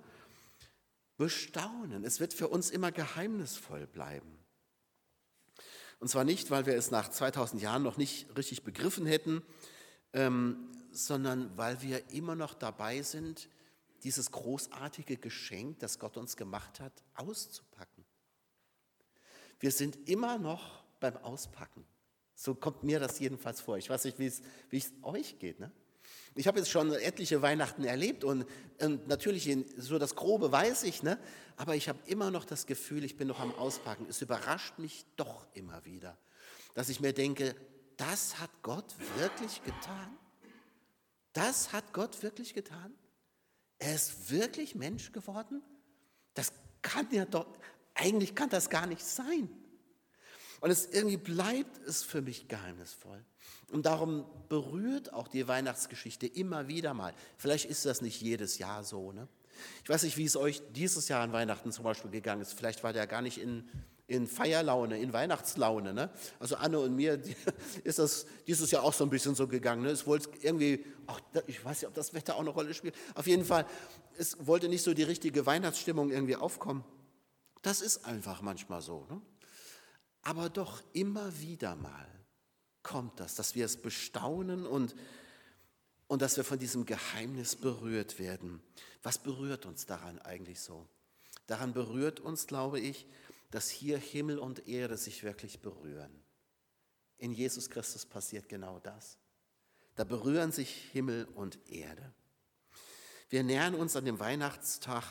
bestaunen. 1.16 2.04
Es 2.04 2.20
wird 2.20 2.34
für 2.34 2.48
uns 2.48 2.70
immer 2.70 2.92
geheimnisvoll 2.92 3.86
bleiben. 3.86 4.38
Und 5.98 6.08
zwar 6.08 6.24
nicht, 6.24 6.50
weil 6.50 6.66
wir 6.66 6.74
es 6.74 6.90
nach 6.90 7.08
2000 7.08 7.62
Jahren 7.62 7.82
noch 7.82 7.96
nicht 7.96 8.36
richtig 8.36 8.64
begriffen 8.64 9.06
hätten, 9.06 9.42
ähm, 10.12 10.70
sondern 10.92 11.56
weil 11.56 11.80
wir 11.82 12.10
immer 12.10 12.34
noch 12.34 12.54
dabei 12.54 13.02
sind, 13.02 13.48
dieses 14.02 14.30
großartige 14.30 15.16
Geschenk, 15.16 15.78
das 15.80 15.98
Gott 15.98 16.16
uns 16.16 16.36
gemacht 16.36 16.80
hat, 16.80 16.92
auszupacken. 17.14 18.04
Wir 19.58 19.72
sind 19.72 20.08
immer 20.08 20.38
noch 20.38 20.84
beim 21.00 21.16
Auspacken. 21.16 21.84
So 22.34 22.54
kommt 22.54 22.82
mir 22.82 23.00
das 23.00 23.18
jedenfalls 23.18 23.62
vor. 23.62 23.78
Ich 23.78 23.88
weiß 23.88 24.04
nicht, 24.04 24.18
wie 24.18 24.26
es, 24.26 24.92
euch 25.02 25.38
geht. 25.38 25.58
Ne? 25.58 25.72
Ich 26.36 26.46
habe 26.46 26.58
jetzt 26.58 26.70
schon 26.70 26.92
etliche 26.92 27.40
Weihnachten 27.40 27.84
erlebt 27.84 28.22
und, 28.22 28.44
und 28.80 29.08
natürlich 29.08 29.48
in, 29.48 29.64
so 29.78 29.98
das 29.98 30.14
Grobe 30.14 30.52
weiß 30.52 30.82
ich, 30.82 31.02
ne? 31.02 31.18
aber 31.56 31.74
ich 31.76 31.88
habe 31.88 31.98
immer 32.06 32.30
noch 32.30 32.44
das 32.44 32.66
Gefühl, 32.66 33.04
ich 33.04 33.16
bin 33.16 33.26
noch 33.26 33.40
am 33.40 33.54
Auspacken. 33.54 34.06
Es 34.08 34.20
überrascht 34.20 34.78
mich 34.78 35.06
doch 35.16 35.46
immer 35.54 35.84
wieder, 35.86 36.18
dass 36.74 36.90
ich 36.90 37.00
mir 37.00 37.14
denke, 37.14 37.56
das 37.96 38.38
hat 38.38 38.50
Gott 38.62 38.94
wirklich 39.16 39.64
getan? 39.64 40.16
Das 41.32 41.72
hat 41.72 41.94
Gott 41.94 42.22
wirklich 42.22 42.52
getan? 42.52 42.94
Er 43.78 43.94
ist 43.94 44.30
wirklich 44.30 44.74
Mensch 44.74 45.12
geworden? 45.12 45.62
Das 46.34 46.52
kann 46.82 47.08
ja 47.12 47.24
doch, 47.24 47.46
eigentlich 47.94 48.34
kann 48.34 48.50
das 48.50 48.68
gar 48.68 48.86
nicht 48.86 49.04
sein. 49.04 49.48
Und 50.60 50.70
es 50.70 50.86
irgendwie 50.86 51.16
bleibt 51.16 51.78
es 51.86 52.02
für 52.02 52.22
mich 52.22 52.48
geheimnisvoll. 52.48 53.24
Und 53.70 53.86
darum 53.86 54.24
berührt 54.48 55.12
auch 55.12 55.28
die 55.28 55.46
Weihnachtsgeschichte 55.48 56.26
immer 56.26 56.68
wieder 56.68 56.94
mal. 56.94 57.14
Vielleicht 57.36 57.66
ist 57.66 57.84
das 57.84 58.00
nicht 58.00 58.20
jedes 58.20 58.58
Jahr 58.58 58.84
so. 58.84 59.12
Ne? 59.12 59.28
Ich 59.82 59.90
weiß 59.90 60.02
nicht, 60.04 60.16
wie 60.16 60.24
es 60.24 60.36
euch 60.36 60.62
dieses 60.72 61.08
Jahr 61.08 61.22
an 61.22 61.32
Weihnachten 61.32 61.72
zum 61.72 61.84
Beispiel 61.84 62.10
gegangen 62.10 62.42
ist. 62.42 62.52
Vielleicht 62.52 62.84
war 62.84 62.92
der 62.92 63.06
gar 63.06 63.22
nicht 63.22 63.38
in, 63.38 63.68
in 64.06 64.28
Feierlaune, 64.28 64.98
in 65.00 65.12
Weihnachtslaune. 65.12 65.94
Ne? 65.94 66.10
Also 66.38 66.56
Anne 66.56 66.78
und 66.78 66.94
mir 66.94 67.20
ist 67.84 67.98
das 67.98 68.26
dieses 68.46 68.70
Jahr 68.70 68.84
auch 68.84 68.92
so 68.92 69.04
ein 69.04 69.10
bisschen 69.10 69.34
so 69.34 69.48
gegangen. 69.48 69.82
Ne? 69.82 69.90
Es 69.90 70.06
wollte 70.06 70.30
irgendwie, 70.42 70.84
auch, 71.06 71.20
ich 71.46 71.64
weiß 71.64 71.82
nicht, 71.82 71.88
ob 71.88 71.94
das 71.94 72.14
Wetter 72.14 72.36
auch 72.36 72.40
eine 72.40 72.50
Rolle 72.50 72.72
spielt. 72.72 72.94
Auf 73.14 73.26
jeden 73.26 73.44
Fall, 73.44 73.66
es 74.16 74.46
wollte 74.46 74.68
nicht 74.68 74.82
so 74.82 74.94
die 74.94 75.02
richtige 75.02 75.44
Weihnachtsstimmung 75.44 76.10
irgendwie 76.10 76.36
aufkommen. 76.36 76.84
Das 77.62 77.80
ist 77.80 78.04
einfach 78.04 78.42
manchmal 78.42 78.80
so. 78.80 79.06
Ne? 79.10 79.20
Aber 80.26 80.50
doch 80.50 80.82
immer 80.92 81.38
wieder 81.38 81.76
mal 81.76 82.08
kommt 82.82 83.20
das, 83.20 83.36
dass 83.36 83.54
wir 83.54 83.64
es 83.64 83.76
bestaunen 83.76 84.66
und, 84.66 84.96
und 86.08 86.20
dass 86.20 86.36
wir 86.36 86.42
von 86.42 86.58
diesem 86.58 86.84
Geheimnis 86.84 87.54
berührt 87.54 88.18
werden. 88.18 88.60
Was 89.04 89.18
berührt 89.18 89.66
uns 89.66 89.86
daran 89.86 90.18
eigentlich 90.18 90.58
so? 90.58 90.88
Daran 91.46 91.72
berührt 91.72 92.18
uns, 92.18 92.48
glaube 92.48 92.80
ich, 92.80 93.06
dass 93.52 93.70
hier 93.70 93.98
Himmel 93.98 94.40
und 94.40 94.66
Erde 94.66 94.96
sich 94.96 95.22
wirklich 95.22 95.60
berühren. 95.60 96.10
In 97.18 97.30
Jesus 97.30 97.70
Christus 97.70 98.04
passiert 98.04 98.48
genau 98.48 98.80
das. 98.80 99.18
Da 99.94 100.02
berühren 100.02 100.50
sich 100.50 100.88
Himmel 100.90 101.26
und 101.36 101.70
Erde. 101.70 102.12
Wir 103.28 103.44
nähern 103.44 103.76
uns 103.76 103.94
an 103.94 104.04
dem 104.04 104.18
Weihnachtstag 104.18 105.04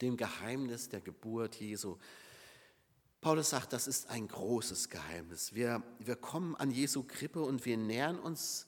dem 0.00 0.16
Geheimnis 0.16 0.88
der 0.88 1.00
Geburt 1.00 1.54
Jesu. 1.54 1.98
Paulus 3.24 3.48
sagt, 3.48 3.72
das 3.72 3.86
ist 3.86 4.10
ein 4.10 4.28
großes 4.28 4.90
Geheimnis. 4.90 5.54
Wir, 5.54 5.82
wir 5.98 6.14
kommen 6.14 6.54
an 6.56 6.70
Jesu 6.70 7.04
Krippe 7.04 7.40
und 7.40 7.64
wir 7.64 7.78
nähern 7.78 8.18
uns 8.18 8.66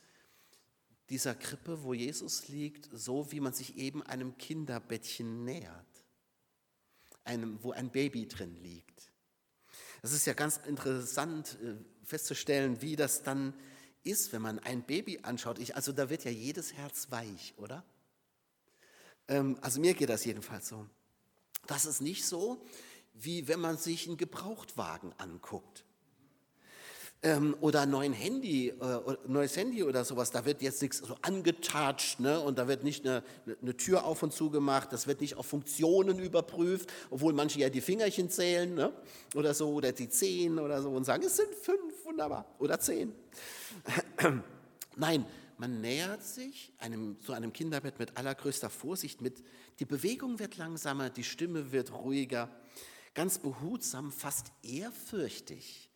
dieser 1.11 1.35
Krippe, 1.35 1.83
wo 1.83 1.93
Jesus 1.93 2.49
liegt, 2.49 2.89
so 2.91 3.31
wie 3.33 3.41
man 3.41 3.53
sich 3.53 3.77
eben 3.77 4.03
einem 4.03 4.39
Kinderbettchen 4.39 5.45
nähert, 5.45 6.07
einem, 7.25 7.63
wo 7.63 7.73
ein 7.73 7.91
Baby 7.91 8.29
drin 8.29 8.57
liegt. 8.63 9.13
Es 10.01 10.13
ist 10.13 10.25
ja 10.27 10.33
ganz 10.33 10.57
interessant 10.57 11.59
äh, 11.63 11.75
festzustellen, 12.03 12.81
wie 12.81 12.97
das 12.97 13.23
dann 13.23 13.53
ist, 14.05 14.33
wenn 14.33 14.41
man 14.41 14.59
ein 14.61 14.87
Baby 14.87 15.19
anschaut. 15.23 15.59
Ich, 15.59 15.77
also 15.77 15.93
da 15.93 16.09
wird 16.09 16.25
ja 16.25 16.31
jedes 16.31 16.73
Herz 16.73 17.11
weich, 17.11 17.53
oder? 17.59 17.85
Ähm, 19.29 19.59
also 19.61 19.83
mir 19.83 19.93
geht 19.93 20.09
das 20.09 20.25
jedenfalls 20.25 20.67
so. 20.67 20.89
Das 21.67 21.85
ist 21.85 22.01
nicht 22.01 22.25
so, 22.25 22.65
wie 23.19 23.49
wenn 23.49 23.61
man 23.61 23.77
sich 23.77 24.07
einen 24.07 24.17
Gebrauchtwagen 24.17 25.13
anguckt. 25.19 25.85
Ähm, 27.23 27.57
oder 27.61 27.81
ein 27.81 28.13
Handy, 28.13 28.69
äh, 28.69 29.01
neues 29.27 29.57
Handy 29.57 29.83
oder 29.83 30.05
sowas, 30.05 30.31
da 30.31 30.45
wird 30.45 30.61
jetzt 30.61 30.83
nichts 30.83 30.99
so 30.99 31.17
angetatscht 31.23 32.21
ne? 32.21 32.39
und 32.41 32.59
da 32.59 32.69
wird 32.69 32.85
nicht 32.85 33.07
eine, 33.07 33.23
eine 33.63 33.75
Tür 33.75 34.05
auf 34.05 34.23
und 34.23 34.35
zu 34.35 34.51
gemacht, 34.51 34.93
das 34.93 35.07
wird 35.07 35.23
nicht 35.23 35.35
auf 35.37 35.47
Funktionen 35.47 36.19
überprüft, 36.19 36.93
obwohl 37.11 37.33
manche 37.33 37.59
ja 37.59 37.71
die 37.71 37.81
Fingerchen 37.81 38.29
zählen 38.29 38.75
ne? 38.75 38.93
oder 39.35 39.55
so 39.55 39.71
oder 39.71 39.93
die 39.93 40.11
zehn 40.11 40.59
oder 40.59 40.83
so 40.83 40.91
und 40.91 41.05
sagen, 41.05 41.25
es 41.25 41.37
sind 41.37 41.55
fünf, 41.55 42.05
wunderbar, 42.05 42.45
oder 42.59 42.79
zehn. 42.79 43.15
Nein, 44.97 45.25
man 45.57 45.81
nähert 45.81 46.23
sich 46.23 46.71
einem, 46.79 47.19
zu 47.23 47.33
einem 47.33 47.53
Kinderbett 47.53 47.99
mit 47.99 48.19
allergrößter 48.19 48.69
Vorsicht, 48.69 49.23
mit, 49.23 49.43
die 49.81 49.87
Bewegung 49.87 50.39
wird 50.39 50.59
langsamer, 50.59 51.09
die 51.09 51.25
Stimme 51.25 51.73
wird 51.73 51.93
ruhiger 51.93 52.51
Ganz 53.17 53.39
behutsam, 53.39 54.13
fast 54.13 54.53
ehrfürchtig 54.63 55.89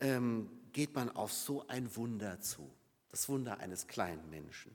ähm, 0.00 0.48
geht 0.72 0.94
man 0.94 1.10
auf 1.10 1.30
so 1.30 1.68
ein 1.68 1.94
Wunder 1.94 2.40
zu, 2.40 2.74
das 3.10 3.28
Wunder 3.28 3.58
eines 3.58 3.86
kleinen 3.86 4.30
Menschen. 4.30 4.74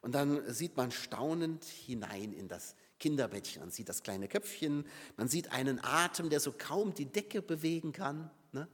Und 0.00 0.14
dann 0.14 0.48
sieht 0.54 0.76
man 0.76 0.92
staunend 0.92 1.64
hinein 1.64 2.32
in 2.32 2.46
das 2.46 2.76
Kinderbettchen. 3.00 3.62
Man 3.62 3.72
sieht 3.72 3.88
das 3.88 4.04
kleine 4.04 4.28
Köpfchen, 4.28 4.86
man 5.16 5.26
sieht 5.26 5.50
einen 5.50 5.82
Atem, 5.82 6.30
der 6.30 6.38
so 6.38 6.54
kaum 6.56 6.94
die 6.94 7.06
Decke 7.06 7.42
bewegen 7.42 7.90
kann. 7.90 8.30
Ne? 8.52 8.68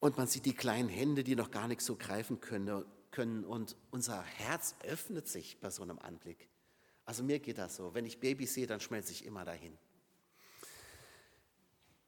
Und 0.00 0.16
man 0.16 0.28
sieht 0.28 0.46
die 0.46 0.54
kleinen 0.54 0.88
Hände, 0.88 1.24
die 1.24 1.36
noch 1.36 1.50
gar 1.50 1.68
nichts 1.68 1.84
so 1.84 1.96
greifen 1.96 2.40
können, 2.40 2.86
können. 3.10 3.44
Und 3.44 3.76
unser 3.90 4.22
Herz 4.22 4.76
öffnet 4.84 5.28
sich 5.28 5.60
bei 5.60 5.68
so 5.68 5.82
einem 5.82 5.98
Anblick. 5.98 6.48
Also 7.04 7.22
mir 7.22 7.38
geht 7.38 7.58
das 7.58 7.76
so. 7.76 7.92
Wenn 7.92 8.06
ich 8.06 8.18
Babys 8.18 8.54
sehe, 8.54 8.66
dann 8.66 8.80
schmelze 8.80 9.12
ich 9.12 9.26
immer 9.26 9.44
dahin. 9.44 9.76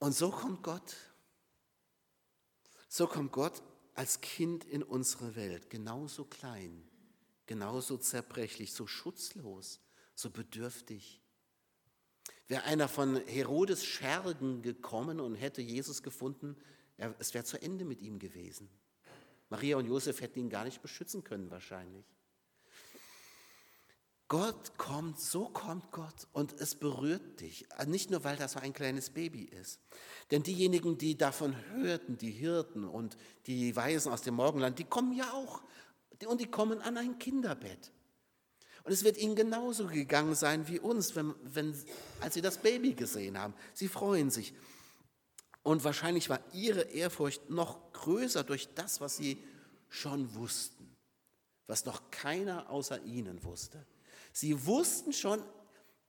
Und 0.04 0.12
so 0.12 0.30
kommt 0.30 0.62
Gott. 0.62 0.96
So 2.90 3.06
kommt 3.06 3.32
Gott 3.32 3.62
als 3.94 4.20
Kind 4.20 4.66
in 4.66 4.82
unsere 4.82 5.34
Welt, 5.34 5.70
genauso 5.70 6.26
klein, 6.26 6.86
genauso 7.46 7.96
zerbrechlich, 7.96 8.74
so 8.74 8.86
schutzlos, 8.86 9.80
so 10.14 10.28
bedürftig. 10.28 11.22
Wäre 12.48 12.64
einer 12.64 12.86
von 12.86 13.16
Herodes 13.16 13.82
Schergen 13.82 14.60
gekommen 14.60 15.20
und 15.20 15.36
hätte 15.36 15.62
Jesus 15.62 16.02
gefunden, 16.02 16.54
es 17.18 17.32
wäre 17.32 17.44
zu 17.44 17.62
Ende 17.62 17.86
mit 17.86 18.02
ihm 18.02 18.18
gewesen. 18.18 18.68
Maria 19.48 19.78
und 19.78 19.86
Josef 19.86 20.20
hätten 20.20 20.38
ihn 20.38 20.50
gar 20.50 20.64
nicht 20.64 20.82
beschützen 20.82 21.24
können 21.24 21.50
wahrscheinlich. 21.50 22.13
Gott 24.28 24.78
kommt, 24.78 25.20
so 25.20 25.48
kommt 25.48 25.92
Gott 25.92 26.26
und 26.32 26.58
es 26.58 26.74
berührt 26.74 27.40
dich. 27.40 27.66
Nicht 27.86 28.10
nur, 28.10 28.24
weil 28.24 28.36
das 28.36 28.52
so 28.52 28.58
ein 28.58 28.72
kleines 28.72 29.10
Baby 29.10 29.44
ist. 29.44 29.80
Denn 30.30 30.42
diejenigen, 30.42 30.96
die 30.96 31.16
davon 31.16 31.54
hörten, 31.72 32.16
die 32.16 32.30
Hirten 32.30 32.84
und 32.84 33.16
die 33.46 33.76
Weisen 33.76 34.10
aus 34.10 34.22
dem 34.22 34.34
Morgenland, 34.34 34.78
die 34.78 34.84
kommen 34.84 35.12
ja 35.12 35.30
auch. 35.32 35.62
Und 36.26 36.40
die 36.40 36.50
kommen 36.50 36.80
an 36.80 36.96
ein 36.96 37.18
Kinderbett. 37.18 37.92
Und 38.84 38.92
es 38.92 39.04
wird 39.04 39.18
ihnen 39.18 39.34
genauso 39.34 39.86
gegangen 39.88 40.34
sein 40.34 40.68
wie 40.68 40.78
uns, 40.78 41.16
wenn, 41.16 41.34
wenn, 41.42 41.74
als 42.20 42.34
sie 42.34 42.42
das 42.42 42.58
Baby 42.58 42.94
gesehen 42.94 43.38
haben. 43.38 43.54
Sie 43.74 43.88
freuen 43.88 44.30
sich. 44.30 44.54
Und 45.62 45.84
wahrscheinlich 45.84 46.28
war 46.28 46.40
ihre 46.52 46.82
Ehrfurcht 46.82 47.50
noch 47.50 47.92
größer 47.92 48.44
durch 48.44 48.68
das, 48.74 49.00
was 49.00 49.16
sie 49.16 49.42
schon 49.88 50.34
wussten, 50.34 50.94
was 51.66 51.86
noch 51.86 52.10
keiner 52.10 52.68
außer 52.70 53.02
ihnen 53.04 53.42
wusste. 53.44 53.86
Sie 54.34 54.66
wussten 54.66 55.12
schon 55.12 55.42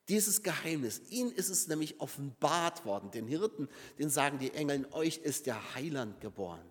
dieses 0.09 0.41
Geheimnis. 0.41 0.99
Ihnen 1.09 1.31
ist 1.31 1.49
es 1.49 1.67
nämlich 1.67 2.01
offenbart 2.01 2.83
worden. 2.83 3.11
Den 3.11 3.27
Hirten, 3.27 3.69
den 3.99 4.09
sagen 4.09 4.39
die 4.39 4.51
Engeln, 4.51 4.91
euch 4.91 5.17
ist 5.17 5.45
der 5.45 5.75
Heiland 5.75 6.19
geboren. 6.21 6.67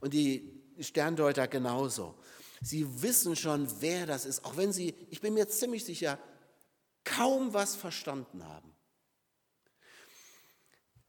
Und 0.00 0.12
die 0.12 0.62
Sterndeuter 0.78 1.48
genauso. 1.48 2.14
Sie 2.60 3.02
wissen 3.02 3.36
schon, 3.36 3.68
wer 3.80 4.06
das 4.06 4.26
ist, 4.26 4.44
auch 4.44 4.58
wenn 4.58 4.72
sie, 4.72 4.94
ich 5.08 5.22
bin 5.22 5.32
mir 5.32 5.48
ziemlich 5.48 5.84
sicher, 5.84 6.18
kaum 7.04 7.54
was 7.54 7.74
verstanden 7.74 8.44
haben. 8.44 8.70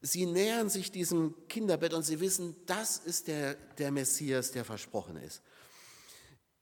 Sie 0.00 0.24
nähern 0.24 0.70
sich 0.70 0.92
diesem 0.92 1.34
Kinderbett 1.48 1.92
und 1.92 2.04
sie 2.04 2.20
wissen, 2.20 2.56
das 2.64 2.96
ist 2.96 3.28
der, 3.28 3.54
der 3.54 3.90
Messias, 3.90 4.50
der 4.50 4.64
versprochen 4.64 5.16
ist. 5.16 5.42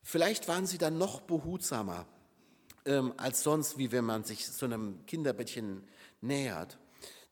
Vielleicht 0.02 0.48
waren 0.48 0.66
sie 0.66 0.78
dann 0.78 0.98
noch 0.98 1.20
behutsamer 1.20 2.08
ähm, 2.84 3.14
als 3.16 3.42
sonst, 3.42 3.78
wie 3.78 3.92
wenn 3.92 4.04
man 4.04 4.24
sich 4.24 4.46
so 4.46 4.66
einem 4.66 5.04
Kinderbettchen 5.06 5.86
nähert. 6.20 6.78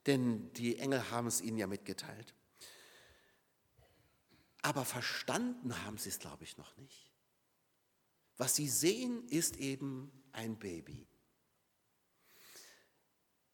Denn 0.07 0.52
die 0.54 0.78
Engel 0.78 1.11
haben 1.11 1.26
es 1.26 1.40
ihnen 1.40 1.59
ja 1.59 1.66
mitgeteilt. 1.66 2.35
Aber 4.62 4.85
verstanden 4.85 5.85
haben 5.85 5.99
sie 5.99 6.11
es, 6.11 6.19
glaube 6.19 6.45
ich, 6.45 6.57
noch 6.57 6.76
nicht. 6.76 7.11
Was 8.37 8.57
sie 8.57 8.69
sehen, 8.69 9.26
ist 9.28 9.57
eben 9.57 10.11
ein 10.33 10.59
Baby. 10.59 11.07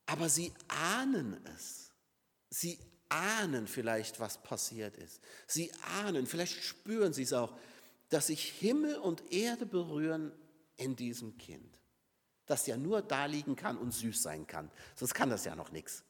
Aber 0.06 0.28
sie 0.28 0.52
ahnen 0.68 1.44
es. 1.56 1.90
Sie 2.50 2.78
ahnen 3.08 3.66
vielleicht, 3.66 4.20
was 4.20 4.42
passiert 4.42 4.96
ist. 4.96 5.20
Sie 5.46 5.72
ahnen, 5.98 6.26
vielleicht 6.26 6.62
spüren 6.62 7.12
sie 7.12 7.22
es 7.22 7.32
auch, 7.32 7.56
dass 8.08 8.28
sich 8.28 8.44
Himmel 8.44 8.96
und 8.96 9.32
Erde 9.32 9.66
berühren 9.66 10.32
in 10.76 10.94
diesem 10.94 11.36
Kind. 11.38 11.75
Das 12.46 12.66
ja 12.66 12.76
nur 12.76 13.02
da 13.02 13.26
liegen 13.26 13.56
kann 13.56 13.76
und 13.76 13.92
süß 13.92 14.22
sein 14.22 14.46
kann. 14.46 14.70
Sonst 14.94 15.14
kann 15.14 15.30
das 15.30 15.44
ja 15.44 15.54
noch 15.54 15.72
nichts. 15.72 16.04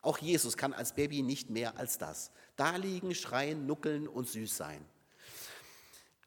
Auch 0.00 0.18
Jesus 0.18 0.56
kann 0.56 0.72
als 0.72 0.94
Baby 0.94 1.22
nicht 1.22 1.50
mehr 1.50 1.76
als 1.76 1.98
das. 1.98 2.30
Da 2.54 2.76
liegen, 2.76 3.14
schreien, 3.14 3.66
nuckeln 3.66 4.06
und 4.06 4.28
süß 4.28 4.56
sein. 4.56 4.84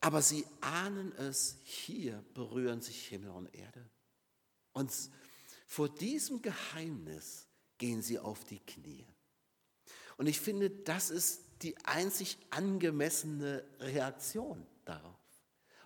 Aber 0.02 0.22
sie 0.22 0.46
ahnen 0.62 1.14
es, 1.18 1.58
hier 1.64 2.24
berühren 2.34 2.82
sich 2.82 3.08
Himmel 3.08 3.32
und 3.32 3.54
Erde. 3.56 3.90
Und 4.74 4.92
vor 5.66 5.90
diesem 5.90 6.42
Geheimnis 6.42 7.48
gehen 7.78 8.02
sie 8.02 8.20
auf 8.20 8.44
die 8.44 8.60
Knie. 8.60 9.08
Und 10.18 10.28
ich 10.28 10.40
finde, 10.40 10.70
das 10.70 11.10
ist 11.10 11.44
die 11.62 11.78
einzig 11.86 12.38
angemessene 12.50 13.64
Reaktion 13.80 14.66
darauf, 14.84 15.20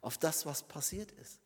auf 0.01 0.17
das, 0.17 0.45
was 0.45 0.63
passiert 0.67 1.11
ist. 1.11 1.42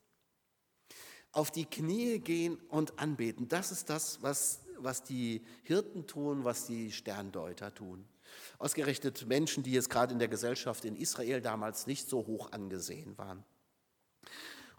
Auf 1.32 1.50
die 1.50 1.66
Knie 1.66 2.18
gehen 2.18 2.58
und 2.68 2.98
anbeten, 2.98 3.48
das 3.48 3.70
ist 3.70 3.90
das, 3.90 4.22
was, 4.22 4.60
was 4.78 5.04
die 5.04 5.42
Hirten 5.64 6.06
tun, 6.06 6.44
was 6.44 6.66
die 6.66 6.92
Sterndeuter 6.92 7.74
tun. 7.74 8.06
Ausgerechnet 8.58 9.26
Menschen, 9.26 9.62
die 9.62 9.72
jetzt 9.72 9.90
gerade 9.90 10.12
in 10.12 10.18
der 10.18 10.28
Gesellschaft 10.28 10.84
in 10.84 10.96
Israel 10.96 11.40
damals 11.40 11.86
nicht 11.86 12.08
so 12.08 12.26
hoch 12.26 12.52
angesehen 12.52 13.16
waren. 13.18 13.44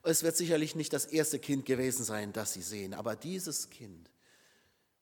Es 0.04 0.24
wird 0.24 0.36
sicherlich 0.38 0.76
nicht 0.76 0.94
das 0.94 1.06
erste 1.06 1.40
Kind 1.40 1.66
gewesen 1.66 2.04
sein, 2.04 2.32
das 2.32 2.54
sie 2.54 2.62
sehen, 2.62 2.94
aber 2.94 3.16
dieses 3.16 3.70
Kind, 3.70 4.10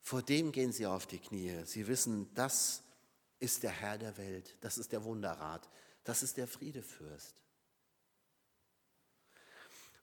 vor 0.01 0.21
dem 0.21 0.51
gehen 0.51 0.71
sie 0.71 0.85
auf 0.85 1.05
die 1.05 1.19
Knie. 1.19 1.53
Sie 1.65 1.87
wissen, 1.87 2.33
das 2.33 2.81
ist 3.39 3.63
der 3.63 3.71
Herr 3.71 3.97
der 3.97 4.17
Welt, 4.17 4.55
das 4.61 4.77
ist 4.77 4.91
der 4.91 5.03
Wunderrat, 5.03 5.69
das 6.03 6.23
ist 6.23 6.37
der 6.37 6.47
Friedefürst. 6.47 7.35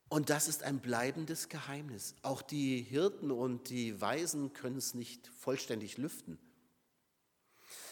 Und 0.09 0.31
das 0.31 0.49
ist 0.49 0.63
ein 0.63 0.81
bleibendes 0.81 1.49
Geheimnis. 1.49 2.15
Auch 2.23 2.43
die 2.43 2.83
Hirten 2.83 3.31
und 3.31 3.71
die 3.71 4.01
Weisen 4.01 4.53
können 4.53 4.77
es 4.77 4.95
nicht 4.95 5.29
vollständig 5.39 5.99
lüften. 5.99 6.39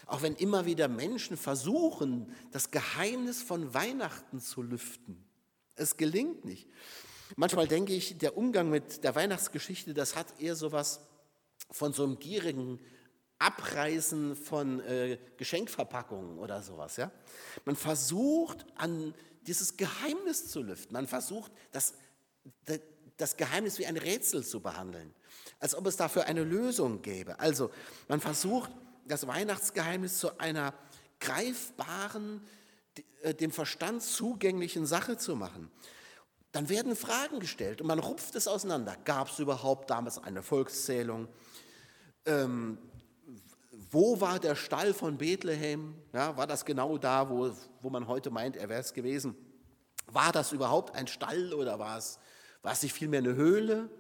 Auch 0.07 0.23
wenn 0.23 0.35
immer 0.35 0.67
wieder 0.67 0.89
Menschen 0.89 1.37
versuchen, 1.37 2.35
das 2.51 2.71
Geheimnis 2.71 3.43
von 3.43 3.73
Weihnachten 3.73 4.41
zu 4.41 4.63
lüften. 4.63 5.25
Es 5.75 5.97
gelingt 5.97 6.45
nicht. 6.45 6.69
Manchmal 7.37 7.67
denke 7.67 7.95
ich, 7.95 8.19
der 8.19 8.37
Umgang 8.37 8.69
mit 8.69 9.05
der 9.05 9.15
Weihnachtsgeschichte, 9.15 9.95
das 9.95 10.17
hat 10.17 10.41
eher 10.41 10.55
so 10.55 10.73
was 10.73 11.01
von 11.71 11.93
so 11.93 12.05
einem 12.05 12.19
gierigen 12.19 12.79
Abreißen 13.39 14.37
von 14.37 14.81
äh, 14.81 15.19
Geschenkverpackungen 15.37 16.39
oder 16.39 16.63
sowas. 16.63 16.97
Ja? 16.97 17.11
Man 17.65 17.75
versucht, 17.75 18.67
an 18.77 19.15
dieses 19.47 19.77
Geheimnis 19.77 20.49
zu 20.49 20.63
lüften. 20.63 20.93
Man 20.93 21.07
versucht, 21.07 21.53
das, 21.71 21.95
das 23.17 23.37
Geheimnis 23.37 23.79
wie 23.79 23.87
ein 23.87 23.97
Rätsel 23.97 24.45
zu 24.45 24.61
behandeln, 24.61 25.15
als 25.59 25.75
ob 25.75 25.87
es 25.87 25.97
dafür 25.97 26.27
eine 26.27 26.45
Lösung 26.45 27.03
gäbe. 27.03 27.39
Also 27.39 27.71
man 28.09 28.21
versucht, 28.21 28.71
das 29.07 29.27
Weihnachtsgeheimnis 29.27 30.19
zu 30.19 30.39
einer 30.39 30.75
greifbaren, 31.21 32.41
äh, 33.23 33.35
dem 33.35 33.51
Verstand 33.51 34.03
zugänglichen 34.03 34.87
Sache 34.87 35.17
zu 35.17 35.37
machen. 35.37 35.71
Dann 36.53 36.69
werden 36.69 36.97
Fragen 36.97 37.41
gestellt 37.41 37.81
und 37.81 37.87
man 37.87 37.99
rupft 37.99 38.35
es 38.35 38.47
auseinander. 38.47 38.97
Gab 39.05 39.31
es 39.31 39.39
überhaupt 39.39 39.91
damals 39.91 40.19
eine 40.19 40.43
Volkszählung? 40.43 41.29
Ähm, 42.27 42.79
wo 43.93 44.21
war 44.23 44.41
der 44.41 44.57
Stall 44.57 44.95
von 44.95 45.19
Bethlehem? 45.19 45.95
Ja, 46.15 46.35
war 46.39 46.47
das 46.47 46.65
genau 46.65 46.97
da, 46.97 47.29
wo, 47.29 47.55
wo 47.83 47.91
man 47.91 48.09
heute 48.09 48.31
meint, 48.31 48.57
er 48.57 48.71
wäre 48.71 48.81
es 48.81 48.95
gewesen? 48.95 49.37
War 50.07 50.33
das 50.33 50.53
überhaupt 50.53 50.95
ein 50.95 51.07
Stall 51.07 51.53
oder 51.53 51.79
war 51.79 51.99
es, 51.99 52.19
war 52.63 52.73
es 52.73 52.83
nicht 52.83 52.95
vielmehr 52.95 53.19
eine 53.19 53.35
Höhle? 53.35 53.91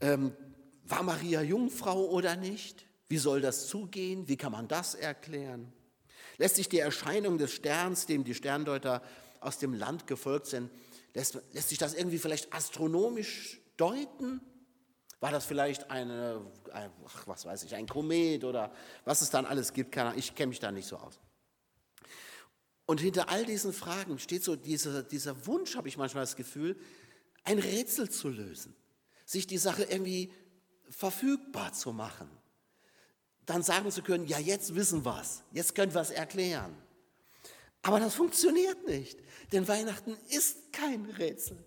Ähm, 0.00 0.36
war 0.84 1.02
Maria 1.02 1.42
Jungfrau 1.42 2.06
oder 2.06 2.36
nicht? 2.36 2.86
Wie 3.08 3.18
soll 3.18 3.40
das 3.40 3.66
zugehen? 3.66 4.28
Wie 4.28 4.36
kann 4.36 4.52
man 4.52 4.68
das 4.68 4.94
erklären? 4.94 5.72
Lässt 6.38 6.54
sich 6.54 6.68
die 6.68 6.78
Erscheinung 6.78 7.38
des 7.38 7.52
Sterns, 7.52 8.06
dem 8.06 8.22
die 8.22 8.34
Sterndeuter 8.34 9.02
aus 9.40 9.58
dem 9.58 9.74
Land 9.74 10.06
gefolgt 10.06 10.46
sind, 10.46 10.70
lässt, 11.12 11.40
lässt 11.52 11.70
sich 11.70 11.78
das 11.78 11.94
irgendwie 11.94 12.18
vielleicht 12.18 12.52
astronomisch 12.52 13.60
deuten? 13.76 14.40
War 15.24 15.30
das 15.30 15.46
vielleicht 15.46 15.90
eine, 15.90 16.44
ach, 16.70 17.26
was 17.26 17.46
weiß 17.46 17.62
ich, 17.64 17.74
ein 17.74 17.88
Komet 17.88 18.44
oder 18.44 18.70
was 19.06 19.22
es 19.22 19.30
dann 19.30 19.46
alles 19.46 19.72
gibt? 19.72 19.96
Ich 20.16 20.34
kenne 20.34 20.48
mich 20.48 20.60
da 20.60 20.70
nicht 20.70 20.86
so 20.86 20.98
aus. 20.98 21.18
Und 22.84 23.00
hinter 23.00 23.30
all 23.30 23.46
diesen 23.46 23.72
Fragen 23.72 24.18
steht 24.18 24.44
so 24.44 24.54
dieser, 24.54 25.02
dieser 25.02 25.46
Wunsch, 25.46 25.76
habe 25.76 25.88
ich 25.88 25.96
manchmal 25.96 26.24
das 26.24 26.36
Gefühl, 26.36 26.78
ein 27.42 27.58
Rätsel 27.58 28.10
zu 28.10 28.28
lösen, 28.28 28.76
sich 29.24 29.46
die 29.46 29.56
Sache 29.56 29.84
irgendwie 29.84 30.30
verfügbar 30.90 31.72
zu 31.72 31.94
machen 31.94 32.28
dann 33.46 33.62
sagen 33.62 33.90
zu 33.90 34.02
können, 34.02 34.26
ja, 34.26 34.38
jetzt 34.38 34.74
wissen 34.74 35.06
wir 35.06 35.20
es, 35.22 35.42
jetzt 35.52 35.74
können 35.74 35.94
wir 35.94 36.02
es 36.02 36.10
erklären. 36.10 36.76
Aber 37.82 37.98
das 37.98 38.14
funktioniert 38.14 38.86
nicht, 38.86 39.18
denn 39.52 39.66
Weihnachten 39.68 40.18
ist 40.28 40.70
kein 40.70 41.06
Rätsel. 41.06 41.64